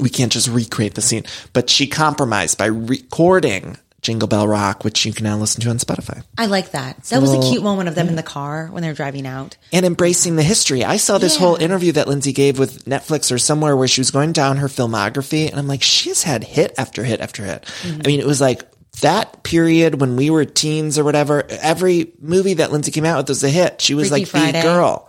[0.00, 1.24] we can't just recreate the scene.
[1.52, 5.78] But she compromised by recording Jingle Bell Rock, which you can now listen to on
[5.78, 6.22] Spotify.
[6.36, 7.02] I like that.
[7.04, 9.56] That was a cute moment of them in the car when they're driving out.
[9.72, 10.84] and embracing the history.
[10.84, 11.40] I saw this Yeah.
[11.40, 14.66] whole interview that Lindsay gave with Netflix or somewhere where she was going down her
[14.68, 17.64] filmography, and I'm like, she's had hit after hit after hit.
[17.82, 18.00] Mm-hmm.
[18.04, 18.62] I mean, it was like
[19.00, 21.44] that period when we were teens or whatever.
[21.48, 23.80] Every movie that Lindsay came out with was a hit.
[23.80, 24.58] She was Freaky like Friday.
[24.60, 25.08] the girl.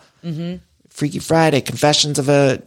[0.89, 2.62] Freaky Friday, Confessions of a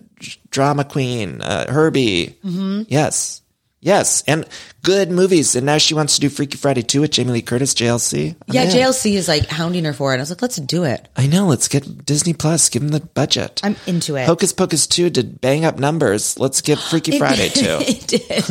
[0.51, 2.37] Drama Queen, uh, Herbie.
[2.45, 2.83] Mm-hmm.
[2.89, 3.43] Yes.
[3.87, 4.45] Yes, and
[4.83, 5.55] good movies.
[5.55, 8.31] And now she wants to do Freaky Friday 2 with Jamie Lee Curtis, JLC.
[8.49, 8.71] I'm Yeah, in.
[8.71, 10.17] JLC is like hounding her for it.
[10.17, 11.07] I was like, let's do it.
[11.17, 11.47] I know.
[11.47, 12.69] Let's get Disney Plus.
[12.69, 13.61] Give them the budget.
[13.63, 14.27] I'm into it.
[14.27, 16.37] Hocus Pocus 2 did bang up numbers.
[16.37, 17.61] Let's get Freaky Friday 2.
[17.65, 18.45] it did.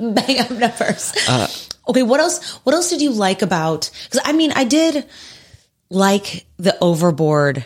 [0.16, 1.14] Bang up numbers.
[1.28, 1.46] Uh,
[1.90, 2.54] okay, what else?
[2.64, 3.92] What else did you like about?
[4.10, 5.06] Because I mean, I did
[5.88, 7.64] like the overboard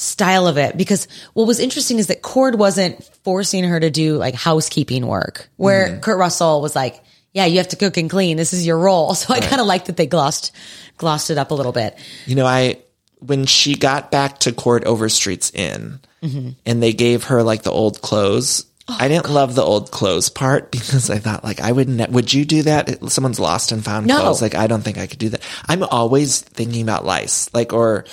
[0.00, 4.16] style of it because what was interesting is that Chord wasn't forcing her to do
[4.16, 6.00] like housekeeping work, where Mm-hmm.
[6.00, 8.36] Kurt Russell was like, "Yeah, you have to cook and clean.
[8.36, 10.52] This is your role." So I kind of liked that they glossed
[10.96, 11.98] glossed it up a little bit.
[12.26, 12.78] You know, I
[13.18, 16.50] when she got back to Chord Overstreet's Inn Mm-hmm.
[16.66, 18.66] and they gave her like the old clothes.
[18.88, 22.08] Oh, I didn't love the old clothes part because I thought like I would ne-
[22.10, 23.10] would you do that?
[23.10, 24.20] Someone's lost and found No.
[24.20, 24.42] clothes.
[24.42, 25.40] Like I don't think I could do that.
[25.68, 27.48] I'm always thinking about lice.
[27.54, 28.04] Like or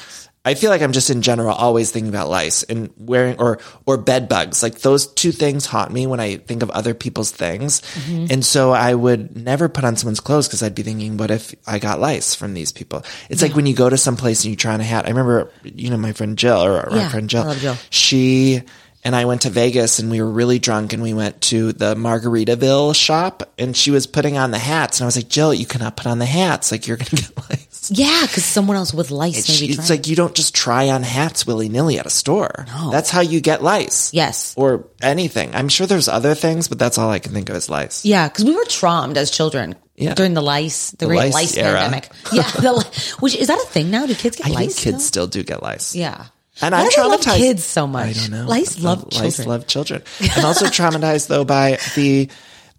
[0.48, 3.98] I feel like I'm just in general always thinking about lice and wearing or or
[3.98, 4.64] bed bugs.
[4.64, 7.82] Like those two things haunt me when I think of other people's things.
[7.82, 8.28] Mm-hmm.
[8.32, 11.54] And so I would never put on someone's clothes because I'd be thinking, what if
[11.68, 13.04] I got lice from these people?
[13.30, 15.06] It's like when you go to some place and you try on a hat.
[15.06, 17.76] I remember, you know, my friend Jill or our Yeah, friend Jill, love Jill.
[17.90, 18.62] she
[19.04, 21.96] and I went to Vegas and we were really drunk and we went to the
[21.96, 25.66] Margaritaville shop and she was putting on the hats and I was like, Jill, you
[25.66, 26.72] cannot put on the hats.
[26.72, 27.77] Like you're going to get lice.
[27.92, 29.74] Yeah, because someone else with lice It's, maybe.
[29.74, 32.66] it's like you don't just try on hats willy nilly at a store.
[32.92, 34.14] That's how you get lice.
[34.14, 34.54] yes.
[34.58, 35.56] Or anything.
[35.56, 38.04] I'm sure there's other things, but that's all I can think of as lice.
[38.06, 40.14] Yeah, because we were traumed as children Yeah.
[40.14, 42.10] during the lice, the, The great lice lice, pandemic.
[42.34, 44.06] Yeah, the, which is that a thing now?
[44.06, 44.76] Do kids get I lice?
[44.76, 45.26] think kids still?
[45.26, 45.96] still do get lice.
[45.96, 46.26] Yeah,
[46.62, 47.38] And Why I'm they love traumatized.
[47.38, 48.08] kids so much.
[48.08, 48.46] I don't know.
[48.48, 49.24] Lice love Lice children.
[49.26, 50.04] Lice love children.
[50.36, 52.30] I'm also traumatized though by the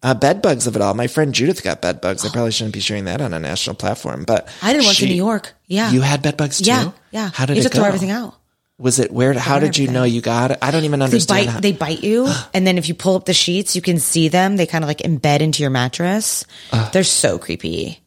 [0.03, 0.95] uh, bed bugs of it all.
[0.95, 2.25] My friend Judith got bed bugs.
[2.25, 5.07] I probably shouldn't be sharing that on a national platform, but I did once in
[5.07, 5.55] she- New York.
[5.67, 6.65] Yeah, You had bed bugs too.
[6.71, 7.31] Yeah, yeah.
[7.35, 7.81] How did you it just go?
[7.81, 8.35] throw everything out.
[8.79, 9.33] Was it where?
[9.35, 10.59] How did you know you got it?
[10.63, 11.47] I don't even They understand.
[11.47, 11.53] bite.
[11.53, 14.29] how- They bite you, and then if you pull up the sheets, you can see
[14.29, 14.57] them.
[14.57, 16.45] They kind of like embed into your mattress.
[16.93, 17.99] They're so creepy.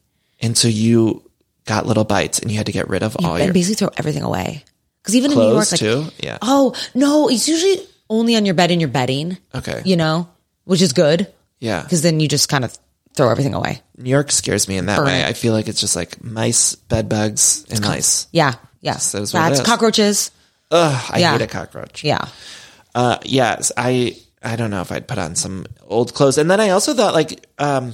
[0.42, 1.24] and so you
[1.66, 3.90] got little bites, and you had to get rid of all and your basically throw
[3.98, 4.64] everything away.
[5.04, 6.06] Because even in New York, clothes like, too.
[6.24, 6.38] Yeah.
[6.42, 9.38] oh no, it's usually only on your bed and your bedding.
[9.54, 9.82] Okay.
[9.86, 10.30] you know,
[10.64, 11.28] which is good.
[11.62, 11.82] Yeah.
[11.84, 12.78] because then you just kind of
[13.14, 13.82] throw everything away.
[13.98, 15.22] New York scares me in that Burn way.
[15.22, 15.26] it.
[15.28, 18.28] I feel like it's just like mice, bed bugs, and lice.
[18.34, 18.94] Yeah, yeah.
[18.94, 20.32] That's- that's what Rats, cockroaches.
[20.72, 21.32] Ugh, I Yeah.
[21.34, 22.04] hate a cockroach.
[22.04, 22.28] Yeah.
[22.96, 26.38] Uh, yes, I I don't know if I'd put on some old clothes.
[26.40, 27.94] And then I also thought like um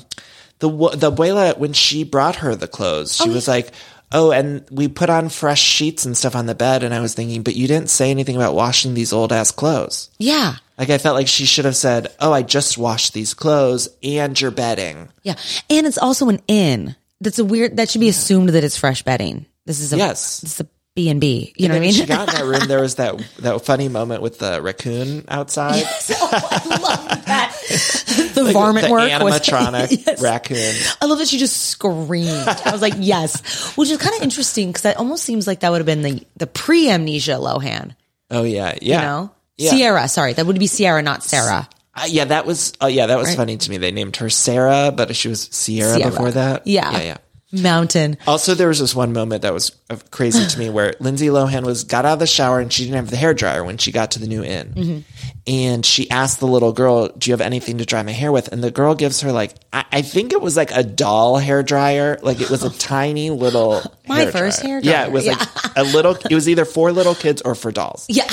[0.59, 3.71] the wa- the abuela when she brought her the clothes, she was like,
[4.11, 7.13] "Oh, and we put on fresh sheets and stuff on the bed." And I was
[7.13, 10.55] thinking, "But you didn't say anything about washing these old ass clothes." Yeah.
[10.77, 14.39] Like I felt like she should have said, "Oh, I just washed these clothes and
[14.39, 15.35] your bedding." Yeah.
[15.69, 16.95] And it's also an inn.
[17.19, 17.77] That's a weird.
[17.77, 19.45] That should be assumed that it's fresh bedding.
[19.65, 20.41] This is a Yes.
[20.41, 21.53] This is a B and B.
[21.55, 21.93] You know what I mean?
[21.93, 22.67] She got in that room.
[22.67, 25.83] There was that that funny moment with the raccoon outside.
[26.11, 27.46] Oh,
[28.33, 30.21] the Like, varmint the work was- animatronic Yes.
[30.21, 30.75] raccoon.
[31.01, 32.29] I love that she just screamed.
[32.47, 35.71] I was like, yes, which is kind of interesting because that almost seems like that
[35.71, 37.95] would have been the the pre amnesia Lohan.
[38.31, 38.95] Oh yeah, yeah.
[38.95, 39.71] You know, Yeah.
[39.71, 40.07] Sierra.
[40.07, 41.67] Sorry, that would be Sierra, not Sarah.
[41.95, 42.73] Uh, yeah, that was.
[42.79, 43.37] Oh yeah, that was Right.
[43.37, 43.77] funny to me.
[43.77, 46.11] They named her Sarah, but she was Sierra, Sierra.
[46.11, 46.67] before that.
[46.67, 46.91] Yeah.
[46.91, 47.17] yeah, yeah.
[47.61, 48.17] Mountain.
[48.27, 51.65] Also, there was this one moment that was uh, crazy to me where Lindsay Lohan
[51.65, 53.91] was got out of the shower and she didn't have the hair dryer when she
[53.91, 54.99] got to the new inn, Mm-hmm.
[55.47, 58.51] and she asked the little girl, "Do you have anything to dry my hair with?"
[58.51, 61.63] And the girl gives her like, I, I think it was like a doll hair
[61.63, 63.81] dryer, like it was a tiny little.
[64.07, 64.73] My hair first dryer.
[64.73, 64.93] hair dryer.
[64.95, 65.33] Yeah, it was Yeah.
[65.37, 66.15] like a little.
[66.29, 68.05] It was either for little kids or for dolls.
[68.09, 68.25] Yeah.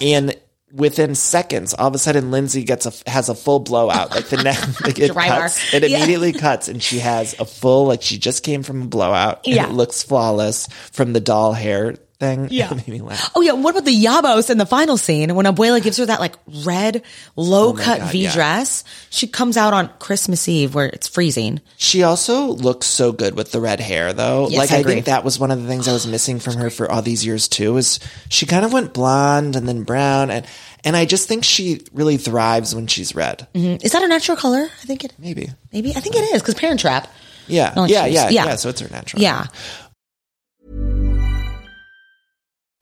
[0.00, 0.34] and
[0.72, 4.10] within seconds, all of a sudden, Lindsay gets a has a full blowout.
[4.10, 5.98] Like the neck, like it Dry cuts, it Yeah.
[5.98, 9.40] immediately cuts, and she has a full like she just came from a blowout.
[9.46, 9.66] And Yeah.
[9.66, 12.48] it looks flawless from the doll hair thing.
[12.58, 12.70] Yeah.
[12.72, 13.30] it made me laugh.
[13.34, 16.20] Oh yeah, what about the Yabos in the final scene when Abuela gives her that
[16.20, 17.02] like red
[17.36, 18.32] low cut Oh God, V yeah.
[18.32, 18.84] dress?
[19.10, 21.60] She comes out on Christmas Eve where it's freezing.
[21.76, 24.48] She also looks so good with the red hair, though.
[24.48, 26.54] Yes, like I I, think that was one of the things I was missing from
[26.54, 27.76] her for all these years too.
[27.76, 30.44] Is she kind of went blonde and then brown, and
[30.84, 33.46] and I just think she really thrives when she's red.
[33.54, 33.84] Mhm.
[33.84, 34.62] Is that her natural color?
[34.82, 35.50] I think it Maybe.
[35.72, 37.08] maybe I think it is because Parent Trap.
[37.46, 38.44] Yeah, yeah, yeah, yeah.
[38.44, 39.22] yeah, So it's her natural.
[39.22, 39.46] Yeah.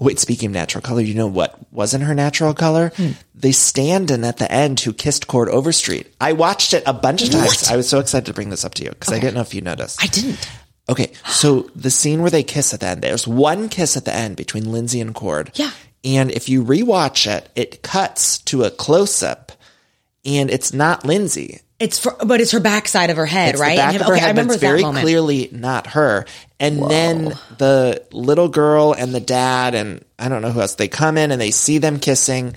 [0.00, 2.90] Wait, speaking of natural color, you know what wasn't her natural color?
[2.96, 3.10] Hmm.
[3.34, 6.12] The stand-in at the end who kissed Chord Overstreet.
[6.18, 7.68] I watched it a bunch of times.
[7.70, 9.54] I was so excited to bring this up to you because I didn't know if
[9.54, 10.02] you noticed.
[10.02, 10.50] I didn't.
[10.88, 14.14] Okay, so the scene where they kiss at the end, there's one kiss at the
[14.14, 15.52] end between Lindsay and Chord.
[15.54, 15.70] Yeah.
[16.02, 19.52] And if you rewatch it, it cuts to a close-up
[20.24, 21.60] and it's not Lindsay.
[21.80, 23.76] It's for, but it's her backside of her head, It's right?
[23.76, 25.02] back And of her okay, I head, but remember it's that very moment.
[25.02, 26.26] clearly not her.
[26.60, 30.88] And then the little girl and the dad and I don't know who else they
[30.88, 32.54] come in and they see them kissing,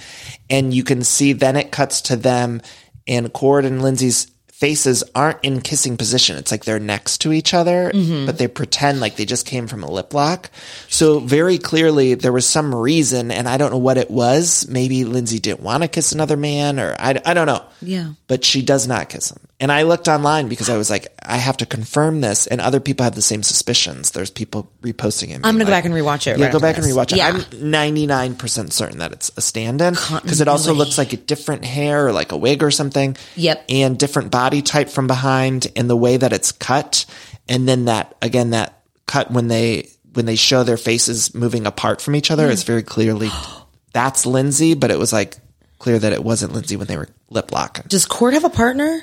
[0.50, 2.62] and you can see then it cuts to them
[3.08, 6.38] and Chord and Lindsay's faces aren't in kissing position.
[6.38, 8.26] It's like they're next to each other, Mm-hmm.
[8.28, 10.50] but they pretend like they just came from a lip lock.
[10.90, 14.68] So very clearly there was some reason, and I don't know what it was.
[14.70, 18.14] Maybe Lindsay didn't want to kiss another man, or I, I don't know Yeah.
[18.28, 19.40] but she does not kiss him.
[19.60, 22.80] And I looked online because I was like, I have to confirm this, and other
[22.80, 24.12] people have the same suspicions.
[24.12, 25.36] There's people reposting it.
[25.44, 27.18] I'm gonna go back and rewatch it Yeah, right go back and rewatch it.
[27.18, 27.42] Yeah.
[27.54, 31.66] I'm 99 percent certain that it's a stand-in because it also looks like a different
[31.66, 33.16] hair or like a wig or something.
[33.36, 33.66] Yep.
[33.70, 37.06] and different body type from behind, and the way that it's cut,
[37.48, 42.02] and then that again that cut when they when they show their faces moving apart
[42.02, 42.52] from each other, mm.
[42.52, 43.30] it's very clearly
[43.94, 45.38] that's Lindsay, but it was like
[45.80, 47.86] clear that it wasn't Lindsay when they were lip locking.
[47.88, 49.02] Does Chord have a partner?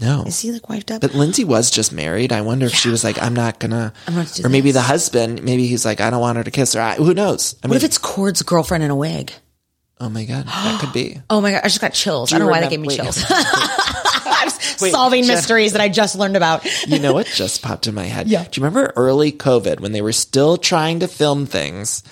[0.00, 0.24] No.
[0.26, 1.00] Is he like wifed up?
[1.00, 2.32] But Lindsay was just married.
[2.32, 4.82] I wonder if she was like, I'm not gonna, I'm not or maybe this.
[4.82, 6.80] the husband, maybe he's like, I don't want her to kiss her.
[6.80, 7.54] I, who knows?
[7.62, 9.32] I what mean, if it's Chord's girlfriend in a wig?
[10.00, 11.20] oh my God, that could be.
[11.30, 12.30] Oh my god, I just got chills.
[12.30, 12.96] Do I don't know why that gave me wait.
[13.00, 13.24] chills.
[13.28, 16.64] I'm Wait, solving mysteries that I just learned about.
[16.88, 18.26] You know what just popped in my head?
[18.26, 18.44] Yeah.
[18.44, 22.02] Do you remember early COVID when they were still trying to film things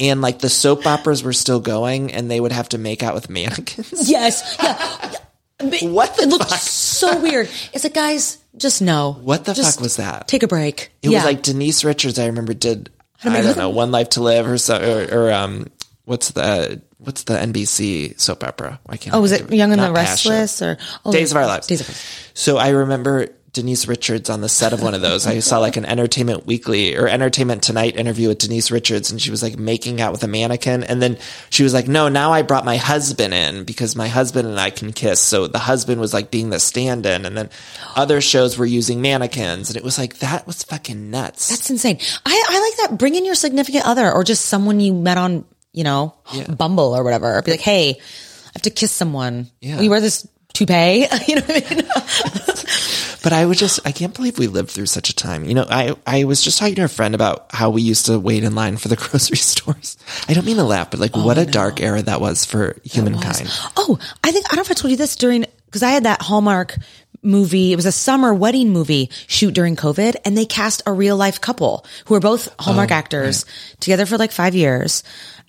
[0.00, 3.14] and like the soap operas were still going and they would have to make out
[3.14, 4.08] with mannequins?
[4.08, 4.56] Yes.
[4.62, 5.12] Yeah.
[5.58, 6.58] But What the it looked fuck?
[6.58, 7.48] so weird.
[7.72, 9.12] It's like, guys, just no.
[9.12, 10.28] What the Just fuck was that?
[10.28, 10.92] Take a break.
[11.02, 11.18] It yeah.
[11.18, 12.18] was like Denise Richards.
[12.18, 12.90] I remember did
[13.24, 15.66] I don't know One Life to Live or so or, or um
[16.04, 18.80] what's the what's the NBC soap opera?
[18.84, 19.92] Why can't oh, was it Young and the.
[19.92, 21.66] Restless or oh, Days of Our Lives.
[21.66, 22.30] Days of Our Lives.
[22.34, 25.26] So I remember Denise Richards on the set of one of those.
[25.26, 29.30] I saw like an Entertainment Weekly or Entertainment Tonight interview with Denise Richards, and she
[29.30, 31.16] was like making out with a mannequin, and then
[31.48, 34.68] she was like, "No, now I brought my husband in because my husband and I
[34.68, 37.48] can kiss." So the husband was like being the stand-in, and then
[37.94, 41.48] other shows were using mannequins, and it was like that was fucking nuts.
[41.48, 41.98] That's insane.
[42.26, 42.98] I, I like that.
[42.98, 46.14] Bring in your significant other or just someone you met on, you know,
[46.54, 47.40] Bumble or whatever.
[47.40, 49.48] Be like, hey, I have to kiss someone.
[49.62, 49.80] Yeah.
[49.80, 51.06] You wear this toupee?
[51.26, 51.86] you know what I mean?
[53.22, 55.44] But I would just, I can't believe we lived through such a time.
[55.44, 58.18] You know, I, I was just talking to a friend about how we used to
[58.18, 59.96] wait in line for the grocery stores.
[60.28, 62.76] I don't mean to laugh, but like oh, what a dark era that was for
[62.84, 63.48] humankind.
[63.76, 66.04] Oh, I think, I don't know if I told you this during, cause I had
[66.04, 66.76] that Hallmark
[67.22, 67.72] movie.
[67.72, 71.40] It was a summer wedding movie shoot during COVID and they cast a real life
[71.40, 73.44] couple who are both Hallmark Oh, actors
[73.80, 75.02] together for like five years.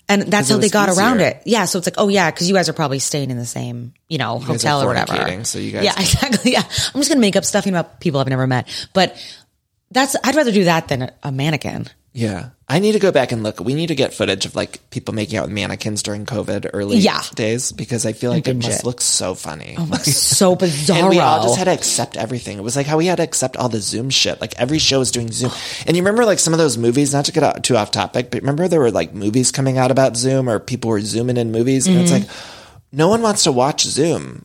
[0.08, 1.42] And that's how they got around it.
[1.44, 1.66] Yeah.
[1.66, 4.16] So it's like, oh yeah, cause you guys are probably staying in the same, you
[4.16, 5.44] know, You hotel or whatever.
[5.44, 6.52] so you guys yeah, exactly.
[6.52, 6.62] Yeah.
[6.62, 9.16] I'm just going to make up stuff about people I've never met, but
[9.90, 11.88] that's, I'd rather do that than a, a mannequin.
[12.12, 12.50] Yeah.
[12.68, 13.60] I need to go back and look.
[13.60, 16.98] We need to get footage of like people making out with mannequins during COVID early
[16.98, 17.22] Yeah.
[17.34, 18.86] days because I feel like it binge must it.
[18.86, 19.76] look so funny.
[19.78, 20.98] Oh, my, so bizarre.
[20.98, 22.58] And we all just had to accept everything.
[22.58, 24.40] It was like how we had to accept all the Zoom shit.
[24.40, 25.50] Like every show was doing Zoom.
[25.86, 28.30] And you remember like some of those movies, not to get out, too off topic,
[28.30, 31.52] but remember there were like movies coming out about Zoom or people were Zooming in
[31.52, 31.86] movies.
[31.86, 32.20] And it's Mhm.
[32.20, 32.28] like,
[32.92, 34.44] no one wants to watch Zoom.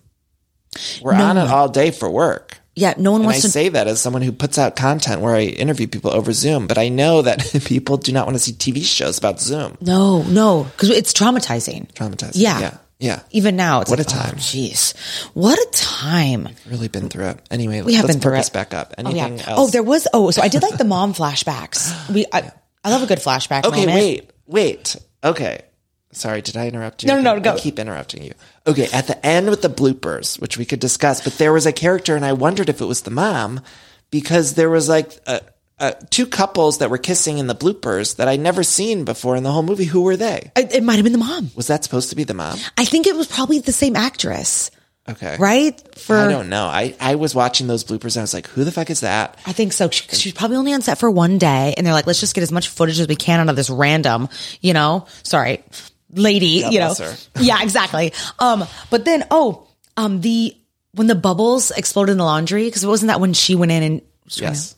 [1.01, 2.59] We're on it all day for work.
[2.75, 2.93] Yeah.
[2.97, 5.21] No one And I wants to I say that as someone who puts out content
[5.21, 8.43] where I interview people over Zoom, but I know that people do not want to
[8.43, 9.77] see TV shows about Zoom.
[9.81, 11.91] No, no, because it's traumatizing.
[11.93, 12.31] Traumatizing.
[12.35, 12.59] Yeah.
[12.59, 12.77] Yeah.
[12.99, 13.19] Yeah.
[13.31, 14.33] Even now, it's What like, a time.
[14.35, 14.95] oh, Jeez,
[15.33, 16.47] what a time.
[16.69, 17.39] Really been through it.
[17.51, 18.53] Anyway, We have let's been through it.
[18.53, 18.93] back up.
[18.97, 19.49] Oh Anything yeah.
[19.49, 19.59] else?
[19.59, 20.07] Oh, there was.
[20.13, 22.09] Oh, so I did like the mom flashbacks.
[22.13, 22.51] We, I,
[22.83, 23.65] I love a good flashback.
[23.65, 23.95] Okay, moment.
[23.95, 24.95] wait, wait.
[25.23, 25.61] Okay.
[26.13, 27.07] Sorry, did I interrupt you?
[27.07, 27.53] No, no, no, go.
[27.53, 28.33] I keep interrupting you.
[28.65, 31.73] Okay, at the end with the bloopers, which we could discuss, but there was a
[31.73, 33.61] character and I wondered if it was the mom
[34.11, 35.39] because there was like uh,
[35.79, 39.43] uh, two couples that were kissing in the bloopers that I'd never seen before in
[39.43, 39.85] the whole movie.
[39.85, 40.51] Who were they?
[40.55, 41.49] It, it might have been the mom.
[41.55, 42.57] Was that supposed to be the mom?
[42.77, 44.69] I think it was probably the same actress,
[45.09, 45.35] Okay.
[45.39, 45.97] right?
[45.97, 46.65] For I don't know.
[46.67, 49.37] I, I was watching those bloopers and I was like, who the fuck is that?
[49.45, 49.89] I think so.
[49.89, 52.43] She, she's probably only on set for one day, and they're like, let's just get
[52.43, 54.29] as much footage as we can out of this random,
[54.61, 55.63] you know, sorry,
[56.15, 56.95] lady, God you know.
[57.39, 58.13] Yeah, exactly.
[58.39, 60.55] Um, but then, oh, um, the
[60.93, 63.83] when the bubbles exploded in the laundry because it wasn't that when she went in
[63.83, 64.73] and was trying, Yes.
[64.73, 64.77] to,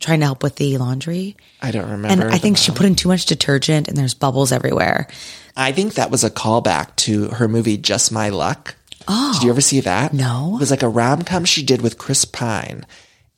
[0.00, 2.24] trying to help with the laundry, I don't remember.
[2.24, 5.08] and I think she put in too much detergent, and there's bubbles everywhere.
[5.56, 8.74] I think that was a callback to her movie Just My Luck.
[9.06, 9.32] Oh.
[9.34, 10.12] Did you ever see that?
[10.14, 10.52] No.
[10.56, 12.86] It was like a rom com she did with Chris Pine.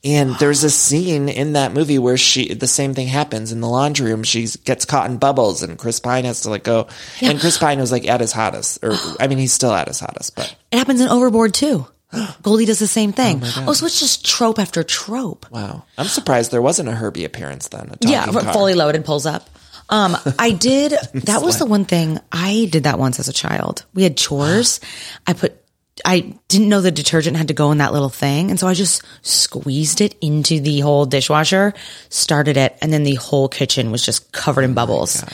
[0.05, 3.69] And there's a scene in that movie where she the same thing happens in the
[3.69, 4.23] laundry room.
[4.23, 6.88] She gets caught in bubbles, and Chris Pine has to like go.
[7.23, 10.01] And Chris Pine was like at his hottest, or I mean, he's still at his
[10.01, 11.87] hottest, but It happens in Overboard too.
[12.43, 13.40] Goldie does the same thing.
[13.40, 13.64] my God.
[13.69, 15.51] Oh, so it's just trope after trope.
[15.51, 17.95] wow, I'm surprised there wasn't a Herbie appearance then.
[18.01, 18.53] Yeah, car.
[18.53, 19.49] fully loaded pulls up.
[19.90, 20.93] Um, I did.
[21.25, 23.85] That was the one thing I did that once as a child.
[23.95, 24.81] We had chores.
[25.27, 25.61] I put.
[26.04, 28.74] I didn't know the detergent had to go in that little thing, and so I
[28.74, 31.72] just squeezed it into the whole dishwasher,
[32.09, 35.24] started it, and then the whole kitchen was just covered in bubbles.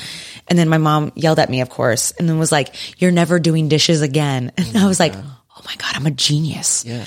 [0.49, 3.38] And then my mom yelled at me, of course, and then was like, "You're never
[3.38, 7.05] doing dishes again." And I was like, "Oh my god, I'm a genius." Yeah.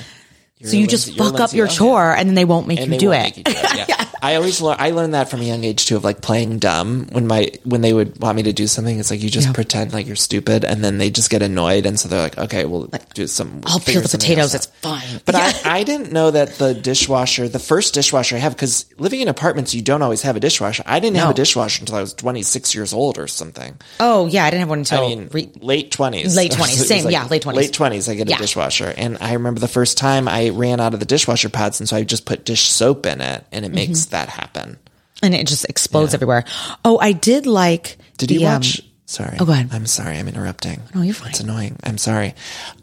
[0.64, 2.98] So you just fuck up your oh, chore, and then they won't make you they
[2.98, 3.24] do won't it.
[3.24, 3.88] make you do it.
[3.90, 4.10] Yeah.
[4.24, 4.78] I always learn.
[4.80, 7.08] I learned that from a young age too, of like playing dumb.
[7.12, 9.92] When my when they would want me to do something, it's like you just pretend
[9.92, 12.90] like you're stupid, and then they just get annoyed, and so they're like, "Okay, we'll
[13.14, 14.56] do some." I'll peel the potatoes.
[14.56, 15.22] It's out." fine.
[15.26, 19.22] But I, I didn't know that the dishwasher, the first dishwasher I have, because living
[19.22, 20.84] in apartments, you don't always have a dishwasher.
[20.86, 23.76] I didn't have a dishwasher until I was 26 years old or something.
[24.00, 25.64] Oh yeah, I didn't have one until I mean, late 20s.
[25.64, 26.22] Late 20s,
[26.74, 27.54] It was same, yeah, late 20s.
[27.56, 28.36] Late 20s, I get Yeah.
[28.36, 28.94] a dishwasher.
[28.98, 31.96] And I remember the first time I ran out of the dishwasher pads, and so
[31.98, 33.76] I just put dish soap in it, and it Mm-hmm.
[33.76, 34.78] makes that happen.
[35.22, 36.44] and it just explodes everywhere.
[36.84, 37.98] Oh, I did like.
[38.18, 38.82] Did the, you um, watch?
[39.06, 39.38] Sorry.
[39.40, 39.70] Oh, go ahead.
[39.72, 40.18] I'm sorry.
[40.18, 40.82] I'm interrupting.
[40.96, 41.30] No, you're fine.
[41.30, 41.78] It's annoying.
[41.84, 42.34] I'm sorry.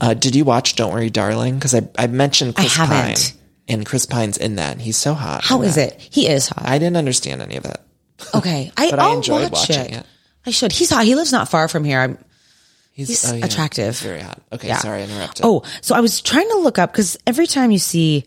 [0.01, 1.55] Uh, did you watch Don't Worry, Darling?
[1.57, 2.97] Because I, I mentioned I Chris haven't.
[3.33, 3.37] Pine.
[3.69, 4.81] And Chris Pine's in that.
[4.81, 5.45] He's so hot.
[5.45, 5.93] How is that.
[5.95, 6.01] it?
[6.01, 6.63] He is hot.
[6.69, 7.79] I didn't understand any of it.
[8.35, 10.01] Okay, I, But I I'll enjoyed watch watching it.
[10.01, 10.07] it.
[10.45, 10.73] I should.
[10.73, 11.05] He's hot.
[11.07, 12.01] He lives not far from here.
[12.01, 12.19] I'm,
[12.93, 13.47] He's, he's oh, yeah.
[13.47, 13.87] attractive.
[13.99, 14.43] He's very hot.
[14.53, 14.77] Okay, Yeah.
[14.79, 15.47] sorry, I interrupted.
[15.47, 18.27] Oh, so I was trying to look up because every time you see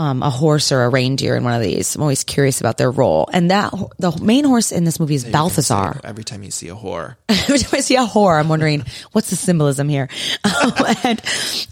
[0.00, 2.90] um, a horse or a reindeer in one of these, I'm always curious about their
[2.90, 3.28] role.
[3.34, 6.00] And that the main horse in this movie is Balthazar.
[6.02, 7.16] Every time you see a whore.
[7.28, 10.08] Every time I see a whore, I'm wondering what's the symbolism here.
[11.04, 11.20] and,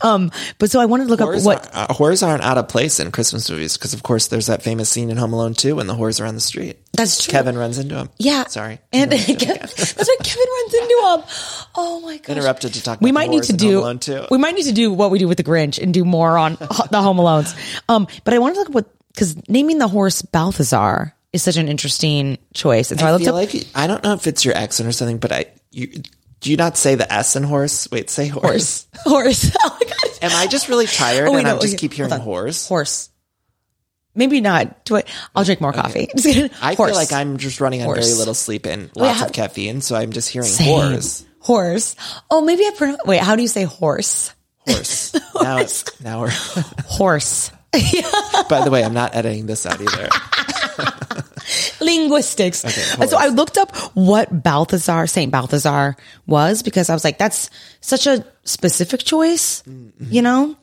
[0.02, 1.74] um, but so I wanted to look Whores, up what.
[1.74, 4.62] are, uh, whores aren't out of place in Christmas movies because, of course, there's that
[4.62, 6.76] famous scene in Home Alone 2 when the whores are on the street.
[6.93, 7.32] That's true.
[7.32, 8.09] Kevin runs into him.
[8.18, 8.47] Yeah.
[8.47, 8.80] Sorry.
[8.93, 9.39] And that's what
[10.24, 11.68] Kevin runs into him.
[11.76, 12.36] Oh my god.
[12.36, 13.99] Interrupted to talk We might need to do.
[13.99, 14.24] Too.
[14.30, 16.55] We might need to do what we do with the Grinch and do more on
[16.91, 17.55] the Home Alones.
[17.89, 21.57] Um, but I wanted to look at what because naming the horse Balthazar is such
[21.57, 22.91] an interesting choice.
[22.91, 24.89] And so I, I looked feel up like I don't know if it's your accent
[24.89, 26.03] or something, but I you
[26.41, 27.91] do you not say the S in horse?
[27.91, 28.86] Wait, say horse.
[29.05, 29.55] horse.
[29.64, 30.18] Oh my god.
[30.22, 32.66] Am I just really tired Oh, wait, and I just okay, keep hearing horse?
[32.68, 33.11] Horse.
[34.18, 34.84] Maybe not.
[34.84, 35.04] Do I?
[35.36, 36.08] I'll drink more coffee.
[36.16, 36.50] Kidding.
[36.60, 39.94] I feel like I'm just running on very little sleep and lots of caffeine, so
[39.94, 40.66] I'm just hearing Same.
[40.66, 41.24] horse.
[41.38, 41.94] Horse.
[42.28, 42.98] Oh, maybe I pronounce.
[43.06, 44.34] Wait, how do you say horse?
[44.58, 45.14] Horse.
[45.40, 46.30] Now, it's, now we're.
[46.86, 47.52] Horse.
[47.72, 50.08] By the way, I'm not editing this out either.
[51.80, 52.64] linguistics.
[52.64, 55.96] Okay, so I looked up what Balthazar, Saint Balthazar
[56.26, 57.50] was because I was like, that's
[57.80, 60.12] such a specific choice, mm-hmm.
[60.12, 60.56] you know?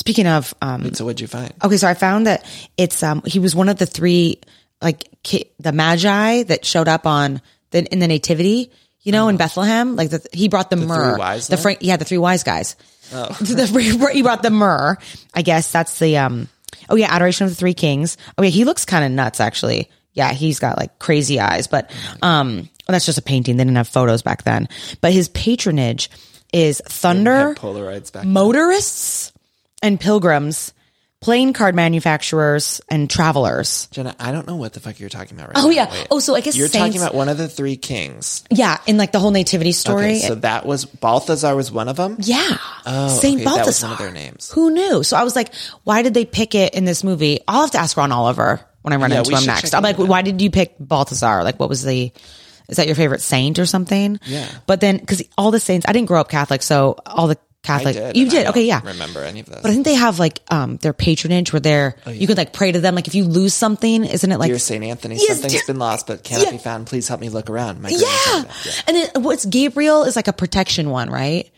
[0.00, 1.52] Speaking of, um, so what'd you find?
[1.62, 2.44] okay, so I found that
[2.78, 4.40] it's, um, he was one of the three,
[4.80, 8.72] like ki- the magi that showed up on the, in the nativity,
[9.02, 10.86] you know, in Bethlehem, like the, he brought the, Uh-huh.
[10.86, 11.62] The myrrh, three wise the men?
[11.62, 12.76] Frank, yeah, the three wise guys.
[13.12, 13.26] Oh.
[13.40, 14.96] The- he brought the myrrh.
[15.34, 16.48] I guess that's the um.
[16.88, 18.16] Oh yeah, adoration of the three kings.
[18.38, 19.90] Oh yeah, he looks kind of nuts actually.
[20.14, 21.90] Yeah, he's got like crazy eyes, but
[22.22, 23.56] um, well, that's just a painting.
[23.58, 24.68] They didn't have photos back then.
[25.00, 26.10] But his patronage
[26.52, 28.22] is thunder, Had Polaroids back.
[28.24, 28.32] then.
[28.32, 29.32] motorists,
[29.82, 30.72] and pilgrims,
[31.20, 33.88] playing card manufacturers, and travelers.
[33.90, 35.64] Jenna, I don't know what the fuck you're talking about right now.
[35.64, 35.74] Oh now.
[35.74, 35.90] yeah.
[35.90, 36.06] Wait.
[36.10, 38.42] Oh, so I guess You're saints, talking about one of the three kings.
[38.50, 40.16] yeah, in like the whole nativity story.
[40.16, 42.16] Okay, so that was Balthazar was one of them.
[42.20, 42.56] Yeah.
[42.86, 43.62] Oh, Saint okay, Balthazar.
[43.62, 44.50] That was one of their names.
[44.52, 45.02] Who knew?
[45.02, 45.54] So I was like,
[45.84, 47.40] why did they pick it in this movie?
[47.46, 49.74] I'll have to ask Ron Oliver when I run Yeah, into him next.
[49.74, 50.06] I'm like, that.
[50.06, 51.44] why did you pick Balthazar?
[51.44, 52.10] Like, what was the,
[52.68, 54.18] is that your favorite saint or something?
[54.24, 54.48] Yeah.
[54.66, 57.94] But then, cause all the saints, I didn't grow up Catholic, so all the Catholic,
[57.94, 58.16] did.
[58.16, 58.46] you did.
[58.48, 58.64] Okay.
[58.64, 58.80] Yeah.
[58.84, 59.60] Remember any of this?
[59.60, 62.52] But I think they have like, um, their patronage where they're, Oh, you could like
[62.54, 62.94] pray to them.
[62.94, 65.78] Like if you lose something, isn't it like, Dear Saint Anthony, Yes, something's dear- been
[65.78, 66.50] lost but cannot Yeah.
[66.52, 66.86] be found.
[66.86, 67.82] Please help me look around.
[67.82, 67.98] My yeah.
[67.98, 68.84] that.
[68.88, 71.50] And then what's Gabriel is like a protection one, right?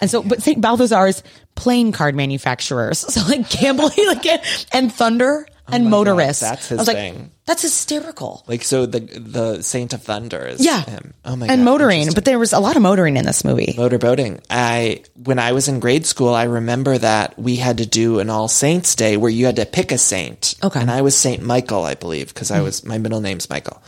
[0.00, 0.60] And so, but St.
[0.60, 1.22] Balthazar is
[1.54, 3.04] playing card manufacturers.
[3.12, 4.26] So like gambling, like,
[4.74, 7.30] and thunder Oh and Oh my God, that's his I was like, thing.
[7.46, 8.44] That's hysterical.
[8.48, 10.82] Like so, the the Saint of Thunder is Yeah.
[10.82, 11.14] him.
[11.24, 11.52] Oh my god.
[11.52, 13.74] and god, motoring, but there was a lot of motoring in this movie.
[13.78, 14.42] motorboating.
[14.50, 18.28] I when I was in grade school, I remember that we had to do an
[18.28, 20.56] All Saints Day where you had to pick a saint.
[20.62, 20.80] Okay.
[20.80, 22.64] and I was Saint Michael, I believe, because I hmm.
[22.64, 23.82] was my middle name's Michael.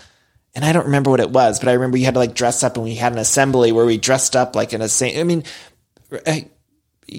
[0.54, 2.62] And I don't remember what it was, but I remember you had to like dress
[2.62, 5.18] up, and we had an assembly where we dressed up like in a saint.
[5.18, 5.42] I mean,
[6.24, 6.48] I,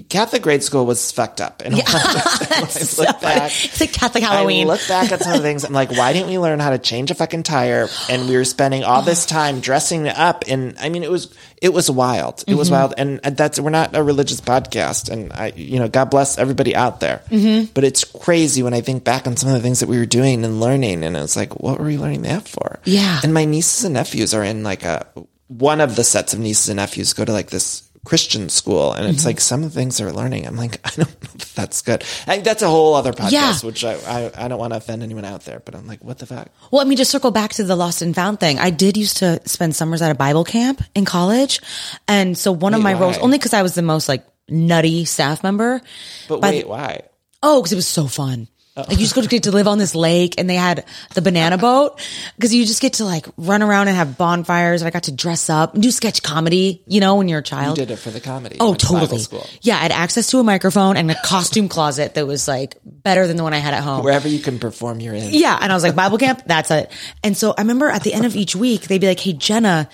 [0.08, 1.62] Catholic grade school was fucked up.
[1.64, 4.66] And I So look back, It's like Catholic Halloween.
[4.66, 5.64] I look back at some of the things.
[5.64, 7.88] I'm like, why didn't we learn how to change a fucking tire?
[8.10, 10.44] And we were spending all this time dressing up.
[10.48, 11.32] And I mean, it was
[11.62, 12.44] it was wild.
[12.46, 12.72] It was Mhm.
[12.72, 12.94] wild.
[12.98, 15.08] And that's we're not a religious podcast.
[15.10, 17.22] And I, you know, God bless everybody out there.
[17.30, 17.68] Mhm.
[17.72, 20.06] But it's crazy when I think back on some of the things that we were
[20.06, 21.04] doing and learning.
[21.04, 22.80] And it's like, what were we learning that for?
[22.84, 23.20] Yeah.
[23.22, 25.06] And my nieces and nephews are in like a
[25.48, 29.06] one of the sets of nieces and nephews go to like this Christian school, and
[29.06, 29.26] it's Mhm.
[29.26, 30.46] like some of the things they're learning.
[30.46, 32.02] I'm like, I don't know if that's good.
[32.26, 33.58] I that's a whole other podcast, Yeah.
[33.60, 36.18] which I, I I don't want to offend anyone out there, but I'm like, what
[36.18, 36.48] the fuck?
[36.70, 38.58] Well, I mean, just circle back to the lost and found thing.
[38.58, 41.60] I did used to spend summers at a Bible camp in college.
[42.08, 43.00] And so one of my why?
[43.00, 45.82] roles, only because I was the most like nutty staff member.
[46.28, 47.02] But wait, the- why?
[47.42, 48.48] Oh, because it was so fun.
[48.76, 51.22] Like you just go to get to live on this lake and they had the
[51.22, 51.98] banana boat
[52.36, 54.82] because you just get to like run around and have bonfires.
[54.82, 57.42] And I got to dress up and do sketch comedy, you know, when you're a
[57.42, 57.78] child.
[57.78, 58.58] You did it for the comedy.
[58.60, 59.22] Oh, to totally.
[59.62, 59.76] Yeah.
[59.76, 63.38] I had access to a microphone and a costume closet that was like better than
[63.38, 64.04] the one I had at home.
[64.04, 65.30] Wherever you can perform, you're in.
[65.32, 65.58] Yeah.
[65.58, 66.92] And I was like, Bible camp, that's it.
[67.24, 69.88] And so I remember at the end of each week, they'd be like, Hey, Jenna,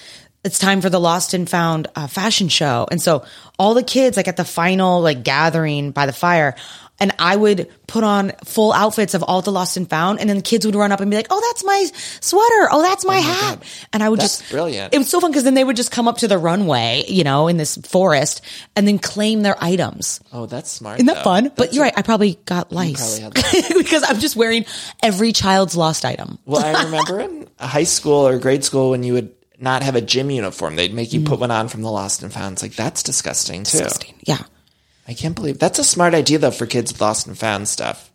[0.44, 2.86] it's time for the lost and found uh, fashion show.
[2.90, 3.24] And so
[3.58, 6.56] all the kids, like at the final like gathering by the fire,
[7.00, 10.20] and I would put on full outfits of all the lost and found.
[10.20, 11.84] And then the kids would run up and be like, Oh, that's my
[12.20, 12.68] sweater.
[12.70, 13.62] Oh, that's my hat.
[13.92, 14.94] And I would That's just, brilliant.
[14.94, 17.24] it was so fun because then they would just come up to the runway, you
[17.24, 18.40] know, in this forest
[18.76, 20.20] and then claim their items.
[20.32, 20.98] Oh, that's smart.
[20.98, 21.22] Isn't that though.
[21.24, 21.52] fun?
[21.56, 21.94] But you're a- right.
[21.98, 23.18] I probably got lice
[23.76, 24.64] because I'm just wearing
[25.02, 26.38] every child's lost item.
[26.46, 30.00] Well, I remember in high school or grade school when you would not have a
[30.00, 32.54] gym uniform, they'd make you put one on from the Lost and Found.
[32.54, 33.78] It's like that's disgusting too.
[33.78, 33.82] Mm.
[33.84, 34.14] Disgusting.
[34.24, 34.38] Yeah.
[35.06, 38.12] I can't believe that's a smart idea though for kids with Lost and Found stuff.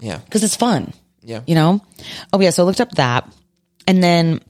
[0.00, 0.18] Yeah.
[0.18, 0.92] Because it's fun.
[1.22, 1.42] Yeah.
[1.46, 1.80] You know?
[2.32, 2.50] Oh, yeah.
[2.50, 3.32] So I looked up that.
[3.86, 4.40] And then,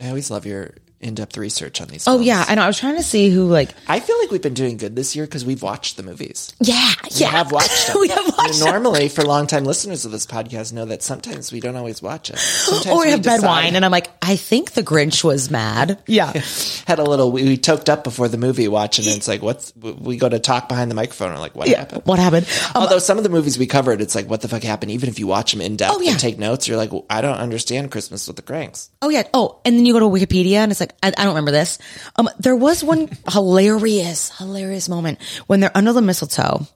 [0.00, 2.06] I always love your in-depth research on these.
[2.08, 2.62] Oh yeah, I know.
[2.62, 3.70] I was trying to see who like.
[3.86, 6.52] I feel like we've been doing good this year because we've watched the movies.
[6.60, 7.28] Yeah, We yeah.
[7.28, 7.96] have watched them.
[8.00, 8.70] we have watched them.
[8.70, 12.38] normally, for long-time listeners of this podcast, know that sometimes we don't always watch it.
[12.66, 16.02] Sometimes Or we have bed wine, and I'm like, I think the Grinch was mad.
[16.06, 16.32] Yeah,
[16.86, 17.30] had a little.
[17.30, 19.72] We, we toked up before the movie watching, and it's like, what's?
[19.76, 21.80] We go to talk behind the microphone, and like, what yeah.
[21.80, 22.02] happened?
[22.04, 22.46] What happened?
[22.74, 24.92] Um, Although some of the movies we covered, it's like, what the fuck happened?
[24.92, 26.12] Even if you watch them in depth Oh, yeah.
[26.12, 28.90] and take notes, you're like, well, I don't understand Christmas with the Cranks.
[29.02, 29.24] Oh yeah.
[29.34, 31.78] Oh, and then you go to Wikipedia and it's like, I, I don't remember this.
[32.16, 36.66] Um, there was one hilarious, hilarious moment when they're under the mistletoe,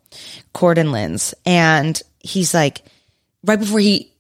[0.53, 2.83] Chord and Lynn's, and he's like,
[3.45, 4.13] right before he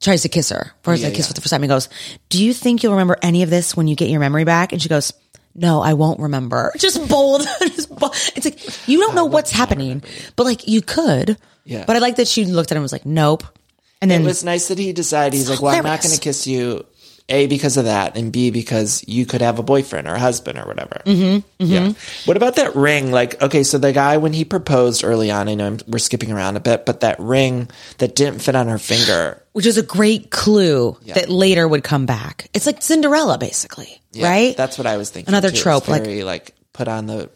[0.00, 1.28] tries to kiss her, before he's Yeah, like kiss yeah.
[1.28, 1.88] for the first time, he goes,
[2.28, 4.80] "Do you think you'll remember any of this when you get your memory back?" And
[4.82, 5.12] she goes.
[5.56, 6.72] No, I won't remember.
[6.78, 7.46] Just bold.
[7.60, 8.12] Just bold.
[8.34, 10.02] It's like you don't know what's happening,
[10.34, 11.38] but like you could.
[11.64, 11.84] Yeah.
[11.86, 13.44] But I like that she looked at him and was like, "Nope."
[14.02, 16.20] And then it was nice that he decided he's like, well, I'm not going to
[16.20, 16.84] kiss you.
[17.30, 20.58] A because of that, and B because you could have a boyfriend or a husband
[20.58, 21.00] or whatever.
[21.06, 21.92] Mm-hmm, Yeah.
[22.26, 23.10] What about that ring?
[23.12, 26.30] Like, okay, so the guy when he proposed early on, I know I'm, we're skipping
[26.30, 29.40] around a bit, but that ring that didn't fit on her finger.
[29.52, 32.48] which is a great clue that later would come back.
[32.52, 34.54] It's like Cinderella, basically, Yeah, right?
[34.56, 35.32] That's what I was thinking.
[35.32, 35.56] Another too.
[35.56, 37.30] Trope, like- like put on the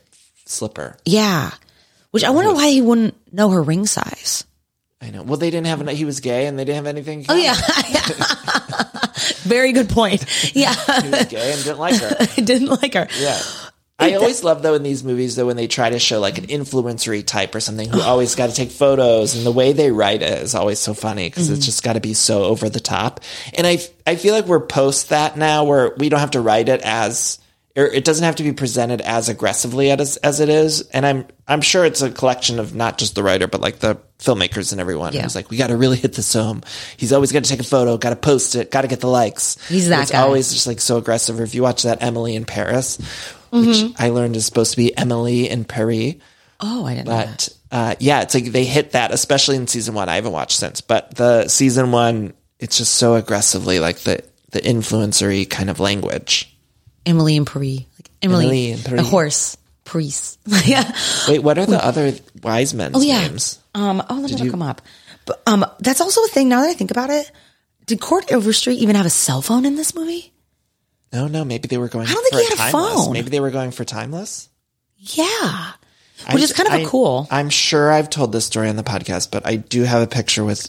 [0.45, 0.97] slipper.
[1.07, 1.53] yeah.
[2.11, 4.45] Which I wonder why he wouldn't know her ring size.
[5.01, 5.23] I know.
[5.23, 5.87] Well, they didn't have.
[5.89, 7.25] He was gay, and they didn't have anything.
[7.29, 7.55] Oh yeah,
[9.45, 10.25] very good point.
[10.55, 12.27] Yeah, he was gay and didn't like her.
[12.43, 13.07] Didn't like her.
[13.19, 13.41] Yeah.
[14.01, 16.47] I always love though in these movies though when they try to show like an
[16.47, 20.23] influencery type or something who always got to take photos and the way they write
[20.23, 21.57] it is always so funny because Mm-hmm.
[21.57, 23.21] it's just got to be so over the top.
[23.57, 26.69] And I I feel like we're post that now where we don't have to write
[26.69, 27.39] it as
[27.87, 30.83] it doesn't have to be presented as aggressively as as it is.
[30.93, 33.99] And I'm I'm sure it's a collection of not just the writer but like the
[34.19, 35.23] filmmakers and everyone Yeah.
[35.23, 36.63] who's like we got to really hit this home.
[36.97, 39.07] He's always got to take a photo, got to post it, got to get the
[39.09, 39.57] likes.
[39.69, 40.21] He's that it's guy.
[40.23, 41.39] always just like so aggressive.
[41.39, 42.99] Or if you watch that Emily in Paris,
[43.53, 43.67] Mm-hmm.
[43.67, 46.17] which I learned is supposed to be Emily in Paris.
[46.61, 47.49] Oh, I didn't know that.
[47.71, 50.09] But uh, yeah, it's like they hit that, especially in season one.
[50.11, 54.61] I haven't watched since, but the season one, it's just so aggressively like the the
[54.61, 56.55] influencery kind of language.
[57.09, 59.09] Emily and Paris, like Emily, Emily and the Paris.
[59.09, 60.39] horse, priest.
[60.65, 60.93] yeah.
[61.29, 63.23] Wait, what are the other wise men's Oh yeah.
[63.23, 63.59] names?
[63.75, 64.03] Um.
[64.09, 64.83] Oh, let me look you- them up.
[65.25, 66.49] But um, that's also a thing.
[66.49, 67.31] Now that I think about it,
[67.87, 70.33] did Chord Overstreet even have a cell phone in this movie?
[71.13, 72.07] No, no, maybe they were going.
[72.07, 72.95] I don't think for he had a timeless.
[73.05, 73.13] phone.
[73.13, 74.49] Maybe they were going for timeless.
[74.99, 75.73] Yeah.
[76.33, 77.27] Which is kind of a I- cool.
[77.31, 80.45] I'm sure I've told this story on the podcast, but I do have a picture
[80.45, 80.69] with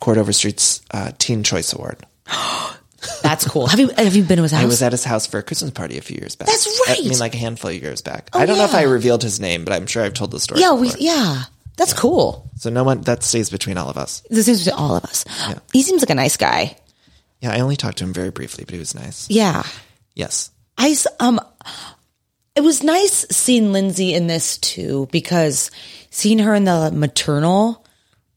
[0.00, 1.98] Chord Overstreet's uh, Teen Choice Award.
[3.22, 3.66] That's cool.
[3.66, 4.62] Have you have you been to his house?
[4.62, 6.48] I was at his house for a Christmas party a few years back.
[6.48, 6.98] That's right.
[6.98, 8.30] I mean, like a handful of years back.
[8.32, 8.74] Oh, I don't know if.
[8.74, 10.60] I revealed his name, but I'm sure I've told the story.
[10.60, 11.44] yeah, we yeah.
[11.76, 12.50] That's cool.
[12.56, 14.22] So no one that stays between all of us.
[14.28, 15.24] This seems to all of us.
[15.72, 16.76] He seems like a nice guy.
[17.40, 19.30] Yeah, I only talked to him very briefly, but he was nice.
[19.30, 19.62] Yeah.
[20.14, 20.50] Yes.
[20.76, 21.40] I um
[22.54, 25.70] it was nice seeing Lindsay in this too because
[26.10, 27.79] seeing her in the maternal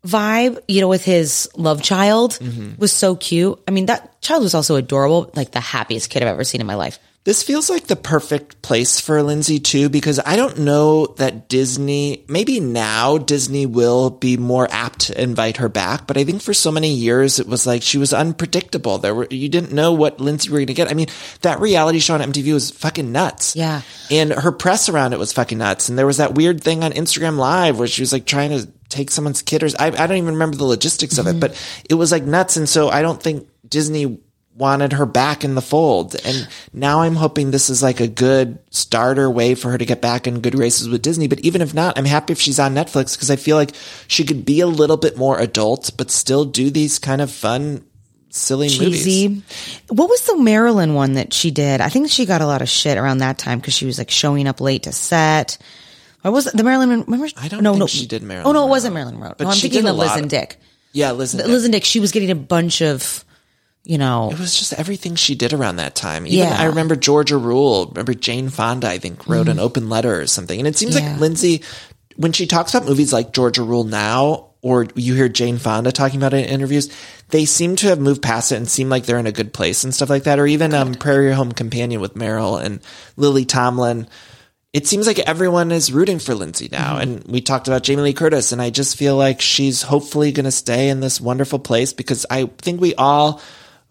[0.06, 2.80] vibe, you know, with his love child mm-hmm.
[2.80, 3.62] was so cute.
[3.68, 6.68] I mean, that child was also adorable, like the happiest kid I've ever seen in
[6.68, 6.99] my life.
[7.26, 12.26] This feels like the perfect place for Lindsay too, because I don't know that Disney,
[12.28, 16.54] maybe now Disney will be more apt to invite her back, but I think for
[16.54, 18.97] so many years it was like she was unpredictable.
[18.97, 20.91] There were, you didn't know what Lindsay were going to get.
[20.91, 21.08] I mean,
[21.43, 23.56] that reality show on MTV was fucking nuts.
[23.56, 23.84] Yeah.
[24.12, 25.88] And her press around it was fucking nuts.
[25.88, 28.68] And there was that weird thing on Instagram Live where she was like trying to
[28.93, 31.39] take someone's kid or I, I don't even remember the logistics of it, mm-hmm.
[31.39, 32.57] but it was like nuts.
[32.57, 34.19] And so I don't think Disney
[34.55, 36.15] wanted her back in the fold.
[36.25, 40.01] And now I'm hoping this is like a good starter way for her to get
[40.01, 41.27] back in good races with Disney.
[41.27, 43.71] But even if not, I'm happy if she's on Netflix because I feel like
[44.07, 47.83] she could be a little bit more adult, but still do these kind of fun,
[48.29, 49.03] silly movies.
[49.03, 49.43] Cheesy.
[49.89, 51.81] What was the Marilyn one that she did?
[51.81, 54.11] I think she got a lot of shit around that time because she was like
[54.11, 55.57] showing up late to set.
[56.24, 56.89] Or was the Marilyn?
[57.05, 57.28] Remember?
[57.38, 57.88] I don't no, think no.
[57.88, 58.69] she did Marilyn Oh no, it Monroe.
[58.71, 59.36] wasn't Marilyn Monroe.
[59.38, 60.57] But no, I'm she thinking did a of Liz lot and of- Dick.
[60.93, 61.49] Yeah, Liz and Dick.
[61.49, 61.86] Liz and Dick.
[61.86, 63.26] She was getting a bunch of,
[63.84, 66.26] you know, It was just everything she did around that time.
[66.28, 66.55] Even Yeah.
[66.57, 67.88] I remember Georgia Rule.
[67.88, 70.57] Remember Jane Fonda, I think, wrote an open letter or something.
[70.59, 71.03] And it seems Mm-hmm.
[71.05, 71.11] Yeah.
[71.13, 71.61] like Lindsay,
[72.15, 76.17] when she talks about movies like Georgia Rule now, or you hear Jane Fonda talking
[76.21, 76.89] about it in interviews,
[77.30, 79.84] they seem to have moved past it and seem like they're in a good place
[79.84, 80.39] and stuff like that.
[80.39, 82.80] Or even um, Prairie Home Companion with Meryl and
[83.17, 84.07] Lily Tomlin.
[84.74, 86.93] It seems like everyone is rooting for Lindsay now.
[86.97, 87.01] Mm-hmm.
[87.01, 90.45] And we talked about Jamie Lee Curtis, and I just feel like she's hopefully going
[90.45, 93.39] to stay in this wonderful place because I think we all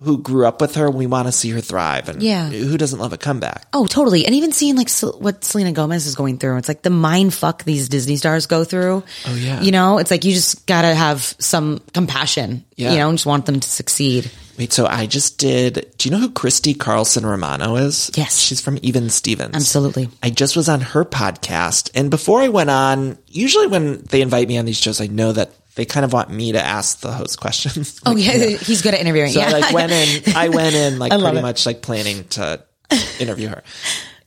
[0.00, 2.08] who grew up with her, we want to see her thrive.
[2.08, 2.48] And Yeah.
[2.48, 3.66] who doesn't love a comeback?
[3.72, 4.26] Oh, totally.
[4.26, 7.62] And even seeing like what Selena Gomez is going through, it's like the mind fuck
[7.62, 9.04] these Disney stars go through.
[9.26, 9.60] Oh, yeah.
[9.60, 12.90] You know, it's like you just gotta have some compassion, Yeah.
[12.90, 14.28] you know, and just want them to succeed.
[14.58, 15.92] Wait, so I just did.
[15.96, 18.10] Do you know who Christy Carlson Romano is?
[18.14, 18.38] Yes.
[18.38, 19.54] She's from Even Stevens.
[19.54, 20.08] Absolutely.
[20.22, 21.90] I just was on her podcast.
[21.94, 25.32] And before I went on, usually when they invite me on these shows, I know
[25.32, 27.98] that they kind of want me to ask the host questions.
[28.04, 29.30] oh yeah, he's good at interviewing.
[29.30, 29.48] So yeah.
[29.48, 31.42] I like went in, I went in like pretty it.
[31.42, 32.62] much like planning to
[33.18, 33.62] interview her.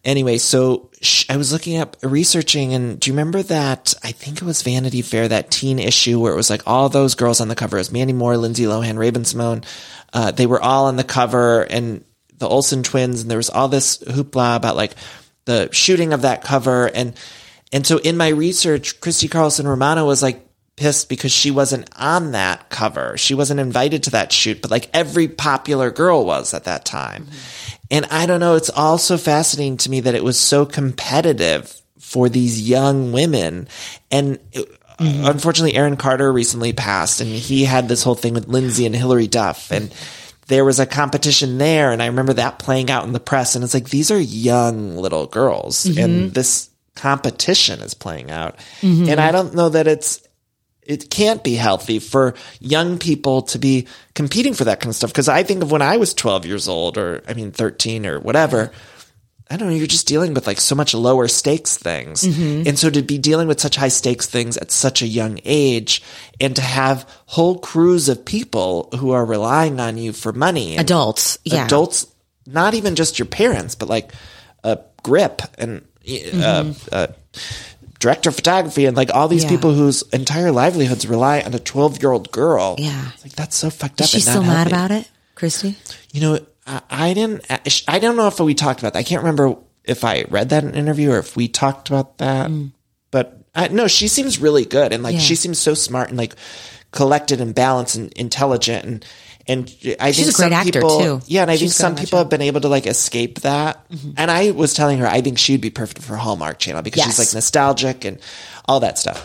[0.03, 3.93] Anyway, so sh- I was looking up researching and do you remember that?
[4.03, 7.15] I think it was Vanity Fair, that teen issue where it was like all those
[7.15, 7.77] girls on the cover.
[7.77, 9.65] Was Mandy Moore, Lindsay Lohan, Raven-Symoné.
[10.15, 12.03] Uh, they were all on the cover and
[12.37, 14.95] the Olsen twins and there was all this hoopla about like
[15.45, 17.13] the shooting of that cover and
[17.71, 20.47] and so in my research, Christy Carlson Romano was like
[20.77, 23.17] pissed because she wasn't on that cover.
[23.17, 27.27] She wasn't invited to that shoot, but like every popular girl was at that time.
[27.91, 32.29] And I don't know, it's also fascinating to me that it was so competitive for
[32.29, 33.67] these young women.
[34.11, 34.39] And
[34.99, 38.95] it- unfortunately, Aaron Carter recently passed and he had this whole thing with Lindsay and
[38.95, 39.93] Hilary Duff and
[40.47, 41.91] there was a competition there.
[41.91, 43.55] And I remember that playing out in the press.
[43.55, 45.99] And it's like, these are young little girls mm-hmm.
[45.99, 48.57] and this competition is playing out.
[48.81, 49.09] Mm-hmm.
[49.09, 50.21] And I don't know that it's,
[50.81, 55.13] it can't be healthy for young people to be competing for that kind of stuff.
[55.13, 58.19] Cause I think of when I was 12 years old or, I mean, 13 or
[58.19, 58.71] whatever.
[59.49, 59.75] I don't know.
[59.75, 62.23] You're just dealing with like so much lower stakes things.
[62.23, 66.01] And so to be dealing with such high stakes things at such a young age
[66.41, 70.77] and to have whole crews of people who are relying on you for money.
[70.77, 71.65] Adults, yeah.
[71.65, 72.07] Adults,
[72.47, 74.11] not even just your parents, but like
[74.63, 75.85] a grip and
[76.33, 77.07] uh, uh,
[77.99, 79.49] director of photography and like all these Yeah.
[79.51, 82.75] people whose entire livelihoods rely on a 12 year old girl.
[82.79, 83.11] Yeah.
[83.23, 84.05] Like that's so fucked up.
[84.05, 85.75] Is she and not still mad about it, Christy?
[86.11, 87.45] You know, I, I didn't,
[87.87, 88.99] I don't know if we talked about that.
[88.99, 92.17] I can't remember if I read that in an interview or if we talked about
[92.17, 92.49] that,
[93.11, 94.91] but I, no, she seems really good.
[94.93, 95.19] And like, Mm.
[95.19, 95.23] Yeah.
[95.23, 96.35] she seems so smart and like
[96.91, 98.85] collected and balanced and intelligent.
[98.85, 99.05] And,
[99.47, 101.21] and I She's think some people, too.
[101.27, 101.43] yeah.
[101.43, 103.85] And I think She's good some people have been able to like escape that.
[104.17, 107.19] And I was telling her, I think she'd be perfect for Hallmark channel because she's
[107.19, 108.19] like nostalgic and
[108.67, 109.23] all that stuff.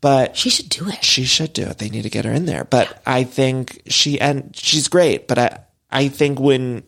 [0.00, 1.04] But She should do it.
[1.04, 1.78] she should do it.
[1.78, 2.64] They need to get her in there.
[2.64, 5.28] But I think she and she's great.
[5.28, 5.58] But I
[5.90, 6.82] I think when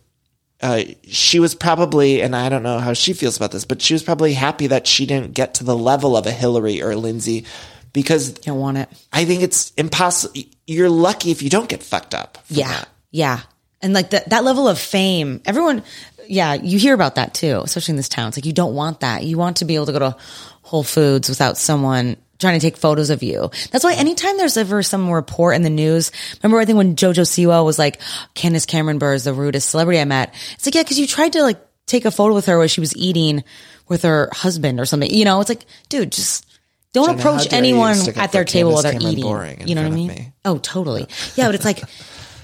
[0.61, 3.95] uh, she was probably, and I don't know how she feels about this, but she
[3.95, 6.97] was probably happy that she didn't get to the level of a Hilary or a
[6.97, 7.47] Lindsay
[7.93, 8.89] because You don't want it.
[9.13, 10.35] I think it's impossible.
[10.67, 12.39] You're lucky if you don't get fucked up.
[12.49, 12.69] Yeah.
[12.69, 12.89] that.
[13.11, 13.41] Yeah.
[13.83, 15.83] And like that, that level of fame, everyone,
[16.29, 18.29] yeah, you hear about that too, especially in this town.
[18.29, 19.25] It's like you don't want that.
[19.25, 20.17] You want to be able to go to
[20.63, 23.51] Whole Foods without someone trying to take photos of you.
[23.71, 26.11] That's why anytime there's ever some report in the news,
[26.43, 28.01] remember I think when Jojo Siwa was like,
[28.35, 30.35] Candace Cameron Bure is the rudest celebrity I met.
[30.55, 32.81] It's like, yeah, cause you tried to like take a photo with her while she
[32.81, 33.45] was eating
[33.89, 35.11] with her husband or something.
[35.11, 36.47] You know, it's like, dude, just
[36.93, 39.69] don't approach anyone you stick up at their for table while they're Cameron eating.
[39.69, 40.09] You know what I mean?
[40.09, 40.33] me.
[40.45, 41.07] Oh, totally.
[41.37, 41.83] Yeah, but it's like,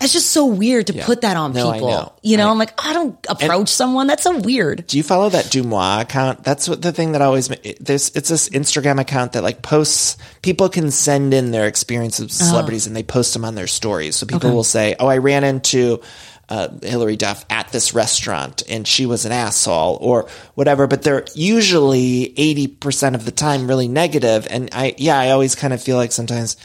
[0.01, 1.89] it's just so weird to put that on No, people.
[1.91, 2.13] know.
[2.23, 4.07] You know, I- am like, I don't approach someone.
[4.07, 4.87] That's so weird.
[4.87, 6.45] Do you follow that DeuxMoi account?
[6.45, 10.17] That's what the thing that always ma- there's it's this Instagram account that like posts
[10.43, 14.17] people can send in their experiences with celebrities and they post them on their stories.
[14.17, 16.01] So people will say, "Oh, I ran into
[16.49, 21.25] uh, Hilary Duff at this restaurant and she was an asshole or whatever." But they're
[21.35, 24.47] usually eighty percent of the time really negative.
[24.51, 26.57] And I yeah, I always kind of feel like sometimes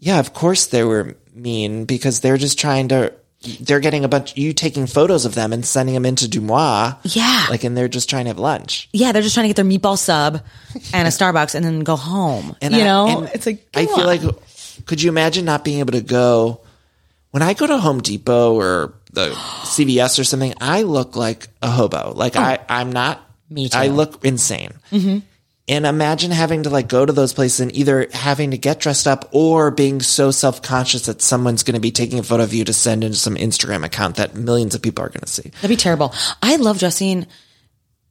[0.00, 3.12] yeah, of course they were mean because they're just trying to.
[3.60, 4.36] They're getting a bunch.
[4.36, 6.98] You taking photos of them and sending them into DeuxMoi.
[7.14, 7.46] Yeah.
[7.48, 8.90] like, and they're just trying to have lunch.
[8.92, 10.42] Yeah, they're just trying to get their meatball sub
[10.92, 12.54] and a Starbucks and then go home.
[12.60, 14.20] And you I- know, it's like, I come feel like,
[14.84, 16.60] could you imagine not being able to go
[17.30, 19.30] when I go to Home Depot or the
[19.62, 20.52] CVS or something?
[20.60, 22.12] I look like a hobo.
[22.14, 22.40] Like oh.
[22.40, 23.22] I, I'm not.
[23.22, 23.26] Oh.
[23.54, 23.78] Me too.
[23.78, 24.72] I look insane.
[24.92, 25.18] Mm-hmm.
[25.68, 29.06] And imagine having to like go to those places and either having to get dressed
[29.06, 32.52] up or being so self conscious that someone's going to be taking a photo of
[32.52, 35.50] you to send into some Instagram account that millions of people are going to see.
[35.50, 36.12] That'd be terrible.
[36.42, 37.26] I love dressing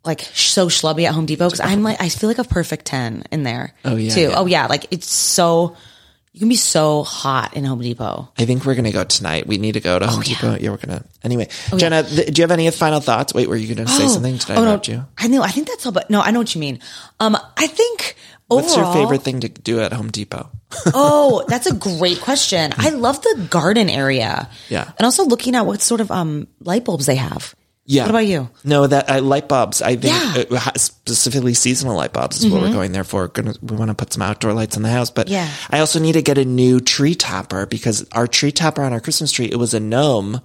[0.06, 3.26] like so schlubby at Home Depot because I'm like, I feel like a perfect 10
[3.32, 3.74] in there.
[3.84, 4.22] Oh, yeah, Too.
[4.22, 4.34] yeah.
[4.36, 4.68] Oh, yeah.
[4.68, 5.76] Like it's so,
[6.40, 8.30] you can be so hot in Home Depot.
[8.38, 9.46] I think we're going to go tonight.
[9.46, 10.56] We need to go to Oh, Home Depot.
[10.56, 11.04] Yeah, we're going to.
[11.22, 13.34] Anyway, Jenna, th- do you have any final thoughts?
[13.34, 14.38] Wait, were you going to say something?
[14.38, 14.64] Did I oh, no.
[14.64, 15.06] interrupt you?
[15.18, 15.42] I know.
[15.42, 16.80] I think that's all, but no, I know what you mean.
[17.20, 18.16] Um, I think
[18.48, 20.50] What's your favorite thing to do at Home Depot?
[20.94, 22.72] oh, that's a great question.
[22.78, 24.50] I love the garden area.
[24.70, 24.90] Yeah.
[24.98, 27.54] And also looking at what sort of um light bulbs they have.
[27.92, 28.04] Yeah.
[28.04, 28.48] What about you?
[28.64, 29.82] No, that uh, light bulbs.
[29.82, 30.44] I think Yeah.
[30.44, 30.56] Mm-hmm.
[30.56, 33.28] uh, specifically seasonal light bulbs is what we're going there for.
[33.30, 35.50] Gonna, we want to put some outdoor lights in the house, but Yeah.
[35.72, 39.00] I also need to get a new tree topper because our tree topper on our
[39.00, 40.40] Christmas tree it was a gnome.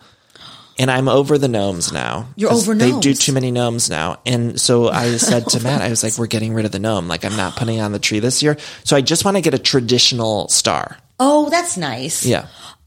[0.78, 2.28] And I'm over the gnomes now.
[2.34, 4.20] You're over They do too many gnomes now.
[4.24, 7.08] And so I said to Matt, I was like, we're getting rid of the gnome.
[7.08, 8.56] Like I'm not putting on the tree this year.
[8.84, 10.96] So I just want to get a traditional star.
[11.20, 12.24] Oh, that's nice.
[12.24, 12.46] Yeah.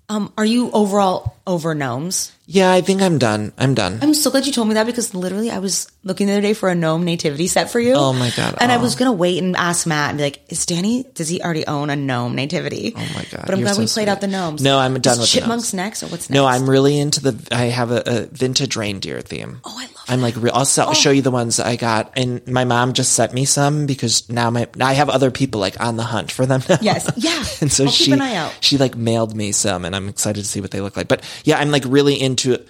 [0.09, 2.31] Um, are you overall over gnomes?
[2.49, 3.51] Yeah, I think I'm done.
[3.57, 3.99] I'm done.
[4.01, 6.53] I'm so glad you told me that because literally I was looking the other day
[6.53, 7.91] for a gnome nativity set for you.
[7.93, 8.55] Oh my God.
[8.61, 8.81] And I Oh.
[8.81, 11.03] was gonna wait and ask Matt and be like, "Is Danny?
[11.13, 13.81] Does he already own a gnome nativity?" Oh my God, But I'm you're glad so
[13.81, 14.61] we played out the gnomes.
[14.61, 16.35] No, I'm done Is with chipmunks next or what's next?
[16.37, 17.35] No, I'm really into the.
[17.51, 19.59] I have a, a vintage reindeer theme.
[19.65, 19.91] Oh, I love.
[20.07, 20.93] I'm like, I'll, sell, Oh.
[20.93, 24.49] show you the ones I got, and my mom just sent me some because now
[24.49, 26.63] my now I have other people like on the hunt for them.
[26.69, 26.77] Now.
[26.79, 27.43] Yes, yeah.
[27.61, 28.53] and so I'll keep she an eye out.
[28.61, 31.09] she like mailed me some, and I'm excited to see what they look like.
[31.09, 32.36] But yeah, I'm like really into.
[32.37, 32.63] To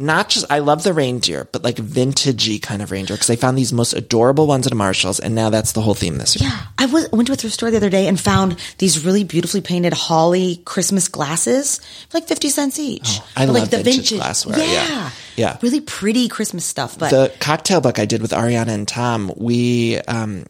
[0.00, 3.58] not just I love the reindeer, but like vintagey kind of reindeer because I found
[3.58, 6.48] these most adorable ones at Marshalls, and now that's the whole theme this year.
[6.48, 9.24] Yeah, I was went to a thrift store the other day and found these really
[9.24, 13.18] beautifully painted holly Christmas glasses, for like fifty cents each.
[13.20, 15.10] Oh, I But, love vintage glassware, yeah.
[15.36, 15.58] Yeah.
[15.60, 16.98] really pretty Christmas stuff.
[16.98, 20.46] But the cocktail book I did with Ariana and Tom, we um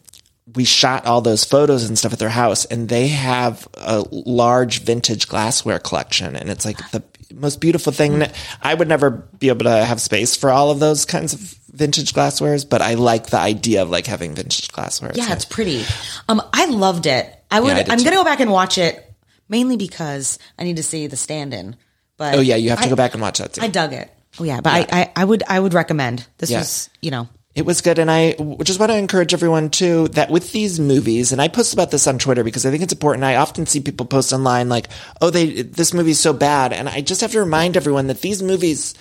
[0.55, 4.81] we shot all those photos and stuff at their house and they have a large
[4.81, 7.01] vintage glassware collection and it's like the
[7.33, 8.23] most beautiful thing
[8.61, 11.39] I would never be able to have space for all of those kinds of
[11.73, 15.45] vintage glasswares but I like the idea of like having vintage glassware yeah, So- it's
[15.45, 15.83] pretty.
[16.27, 17.33] Um, I loved it.
[17.49, 17.69] I would.
[17.77, 19.05] Yeah, I I'm gonna go back and watch it
[19.49, 21.75] mainly because I need to see the stand-in.
[22.17, 23.93] But oh yeah you have to I- go back and watch that too I dug
[23.93, 24.09] it.
[24.39, 26.59] Oh yeah, but I, I I would I would recommend this Yeah.
[26.59, 27.99] was you know It was good.
[27.99, 28.33] And I
[28.63, 32.07] just want to encourage everyone too that with these movies, and I post about this
[32.07, 33.25] on Twitter because I think it's important.
[33.25, 34.87] I often see people post online like,
[35.19, 36.71] oh, they, this movie's so bad.
[36.71, 38.93] And I just have to remind everyone that these movies,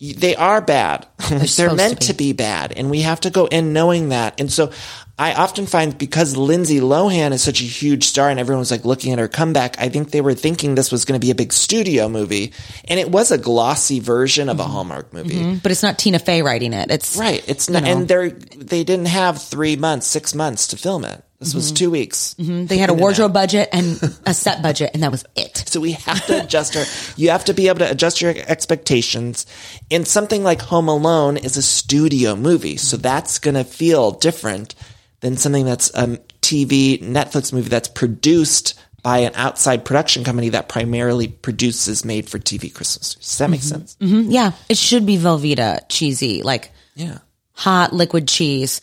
[0.00, 1.06] they are bad.
[1.56, 2.32] They're, meant to to be.
[2.32, 2.72] bad.
[2.72, 4.40] And we have to go in knowing that.
[4.40, 4.70] And so
[5.18, 9.12] I often find because Lindsay Lohan is such a huge star and everyone's like looking
[9.12, 11.52] at her comeback, I think they were thinking this was going to be a big
[11.52, 12.52] studio movie.
[12.86, 15.34] And it was a glossy version of a Hallmark movie.
[15.34, 15.62] Mhm.
[15.62, 16.90] but it's not Tina Fey writing it.
[16.92, 17.42] It's Right.
[17.48, 17.98] It's not, you know.
[18.00, 21.24] and they're, they didn't have three months, six months to film it.
[21.40, 21.76] This was Mhm.
[21.76, 22.34] two weeks.
[22.40, 22.66] Mhm.
[22.66, 25.62] They had a wardrobe budget and a set budget, and that was it.
[25.66, 26.84] So we have to adjust our,
[27.16, 29.46] you have to be able to adjust your expectations.
[29.90, 32.76] And something like Home Alone is a studio movie.
[32.76, 34.74] So that's going to feel different
[35.20, 38.74] than something that's a TV, Netflix movie that's produced
[39.04, 43.14] by an outside production company that primarily produces made for TV Christmas.
[43.14, 43.96] Does that make sense?
[44.00, 47.18] hmm Yeah, it should be Velveeta cheesy, like Yeah.
[47.52, 48.80] hot liquid cheese.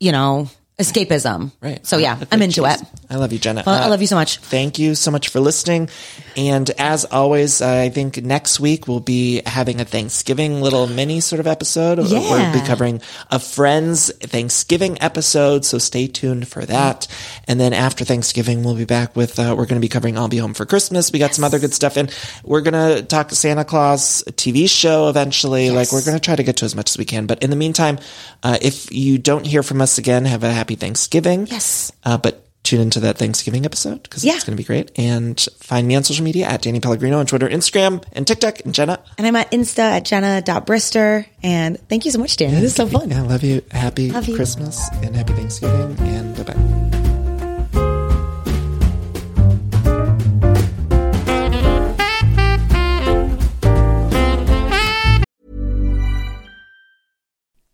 [0.00, 1.52] You know, escapism.
[1.60, 1.84] Right.
[1.86, 2.80] So yeah, I'm into it.
[3.08, 3.62] I love you, Jenna.
[3.66, 4.38] Well, I love you so much.
[4.38, 5.88] Thank you so much for listening.
[6.36, 11.40] And as always, I think next week we'll be having a Thanksgiving little mini sort
[11.40, 11.98] of episode.
[11.98, 12.20] Yeah.
[12.20, 15.64] We'll be covering a Friends Thanksgiving episode.
[15.64, 17.06] So stay tuned for that.
[17.48, 20.28] And then after Thanksgiving, we'll be back with, uh, we're going to be covering I'll
[20.28, 21.10] Be Home for Christmas.
[21.10, 21.96] We got some other good stuff.
[21.96, 22.14] And
[22.44, 25.70] we're going to talk Santa Claus TV show eventually.
[25.70, 27.26] Like we're going to try to get to as much as we can.
[27.26, 27.98] But in the meantime,
[28.42, 31.46] uh, if you don't hear from us again, have a happy Thanksgiving.
[31.46, 31.92] Yes.
[32.04, 34.34] Uh, but tune into that Thanksgiving episode because Yeah.
[34.34, 34.90] it's going to be great.
[34.96, 38.60] And find me on social media at Danny Pellegrino on Twitter, Instagram, and TikTok.
[38.64, 41.26] And Jenna, And I'm at Insta at Jenna.Brister.
[41.42, 42.50] And thank you so much, Dan.
[42.54, 43.12] This is so fun.
[43.12, 43.62] I love you.
[43.70, 44.36] Happy Love you.
[44.36, 45.96] Christmas and happy Thanksgiving.
[46.00, 46.85] And bye bye.